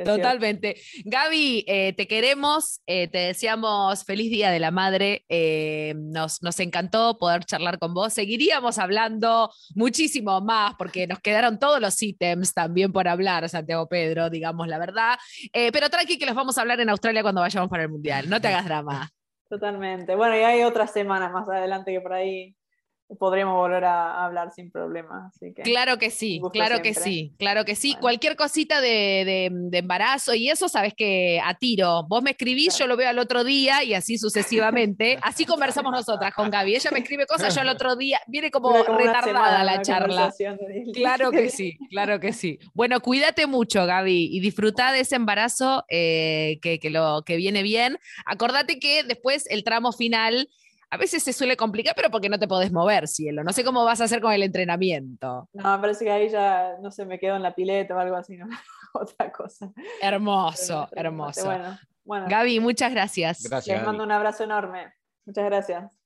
Totalmente. 0.05 0.75
Gaby, 1.05 1.65
eh, 1.67 1.93
te 1.93 2.07
queremos, 2.07 2.81
eh, 2.85 3.07
te 3.07 3.19
deseamos 3.19 4.03
feliz 4.05 4.29
Día 4.29 4.51
de 4.51 4.59
la 4.59 4.71
Madre. 4.71 5.25
Eh, 5.29 5.93
nos, 5.97 6.41
nos, 6.41 6.59
encantó 6.59 7.17
poder 7.17 7.45
charlar 7.45 7.79
con 7.79 7.93
vos. 7.93 8.13
Seguiríamos 8.13 8.77
hablando 8.77 9.51
muchísimo 9.75 10.41
más 10.41 10.75
porque 10.77 11.07
nos 11.07 11.19
quedaron 11.19 11.59
todos 11.59 11.79
los 11.79 12.01
ítems 12.01 12.53
también 12.53 12.91
por 12.91 13.07
hablar, 13.07 13.47
Santiago 13.49 13.87
Pedro, 13.87 14.29
digamos 14.29 14.67
la 14.67 14.77
verdad. 14.77 15.17
pero 15.51 15.89
tranqui 15.89 16.17
que 16.17 16.25
los 16.25 16.35
vamos 16.35 16.57
a 16.57 16.61
hablar 16.61 16.79
en 16.79 16.89
Australia 16.89 17.21
cuando 17.21 17.41
vayamos 17.41 17.69
para 17.69 17.83
el 17.83 17.89
Mundial. 17.89 18.29
No 18.29 18.39
te 18.41 18.47
hagas 18.47 18.65
drama. 18.65 19.09
Totalmente. 19.49 20.15
Bueno, 20.15 20.35
y 20.35 20.41
hay 20.41 20.63
otras 20.63 20.91
semanas 20.91 21.31
más 21.31 21.49
adelante 21.49 21.91
que 21.91 22.01
por 22.01 22.13
ahí 22.13 22.55
podríamos 23.17 23.55
volver 23.55 23.85
a 23.85 24.23
hablar 24.23 24.51
sin 24.53 24.69
problema. 24.69 25.31
Así 25.33 25.53
que, 25.53 25.63
claro 25.63 25.97
que 25.97 26.11
sí, 26.11 26.41
claro 26.53 26.81
que 26.81 26.93
sí, 26.93 27.33
claro 27.39 27.65
que 27.65 27.75
sí. 27.75 27.95
Cualquier 27.99 28.35
cosita 28.35 28.81
de, 28.81 29.45
embarazo 29.71 30.33
y 30.35 30.49
eso, 30.49 30.69
sabes 30.69 30.93
que 30.93 31.41
a 31.43 31.55
tiro. 31.55 32.03
Vos 32.07 32.21
me 32.21 32.31
escribís, 32.31 32.77
yo 32.77 32.87
lo 32.87 32.97
veo 32.97 33.09
al 33.09 33.19
otro 33.19 33.43
día 33.43 33.83
y 33.83 33.93
así 33.93 34.17
sucesivamente. 34.17 35.17
Así 35.29 35.45
conversamos 35.45 35.91
nosotras 35.91 36.33
con 36.33 36.49
Gaby. 36.49 36.75
Ella 36.75 36.89
me 36.91 36.99
escribe 36.99 37.25
cosas, 37.25 37.53
yo 37.53 37.61
al 37.61 37.69
otro 37.69 37.95
día. 37.95 38.19
Viene 38.27 38.51
como, 38.51 38.71
retardada 38.83 39.63
la 39.63 39.81
charla. 39.81 40.33
Claro 40.93 41.31
que 41.31 41.49
sí, 41.49 41.77
claro 41.89 42.19
que 42.19 42.33
sí. 42.33 42.59
Bueno, 42.73 42.99
cuídate 42.99 43.47
mucho, 43.47 43.85
Gaby, 43.85 44.29
y 44.31 44.39
disfruta 44.39 44.91
de 44.91 45.01
ese 45.01 45.15
embarazo 45.15 45.85
eh, 45.89 46.59
que, 46.61 46.79
que, 46.79 46.89
lo, 46.89 47.23
que 47.23 47.37
viene 47.37 47.63
bien. 47.63 47.99
Acordate 48.25 48.79
que 48.79 49.03
después 49.03 49.45
el 49.49 49.63
tramo 49.63 49.91
final 49.91 50.49
a 50.91 50.97
veces 50.97 51.23
se 51.23 51.33
suele 51.33 51.55
complicar, 51.55 51.93
pero 51.95 52.09
porque 52.09 52.29
no 52.29 52.39
te 52.39 52.47
podés 52.47 52.71
mover, 52.71 53.07
cielo. 53.07 53.43
No 53.43 53.53
sé 53.53 53.63
cómo 53.63 53.85
vas 53.85 54.01
a 54.01 54.05
hacer 54.05 54.21
con 54.21 54.33
el 54.33 54.43
entrenamiento. 54.43 55.47
No, 55.53 55.71
me 55.75 55.79
parece 55.79 56.05
que 56.05 56.11
ahí 56.11 56.29
ya, 56.29 56.77
no 56.81 56.91
sé, 56.91 57.05
me 57.05 57.19
quedo 57.19 57.35
en 57.35 57.43
la 57.43 57.53
pileta 57.53 57.95
o 57.95 57.99
algo 57.99 58.15
así, 58.15 58.37
¿no? 58.37 58.47
Otra 58.93 59.31
cosa. 59.31 59.71
Hermoso, 60.01 60.89
hermoso. 60.91 61.45
Bueno, 61.45 61.79
bueno. 62.03 62.25
Gaby, 62.27 62.59
muchas 62.59 62.91
gracias. 62.91 63.43
Gracias. 63.47 63.77
Les 63.77 63.85
mando 63.85 64.03
un 64.03 64.11
abrazo 64.11 64.43
enorme. 64.43 64.91
Muchas 65.25 65.45
gracias. 65.45 65.98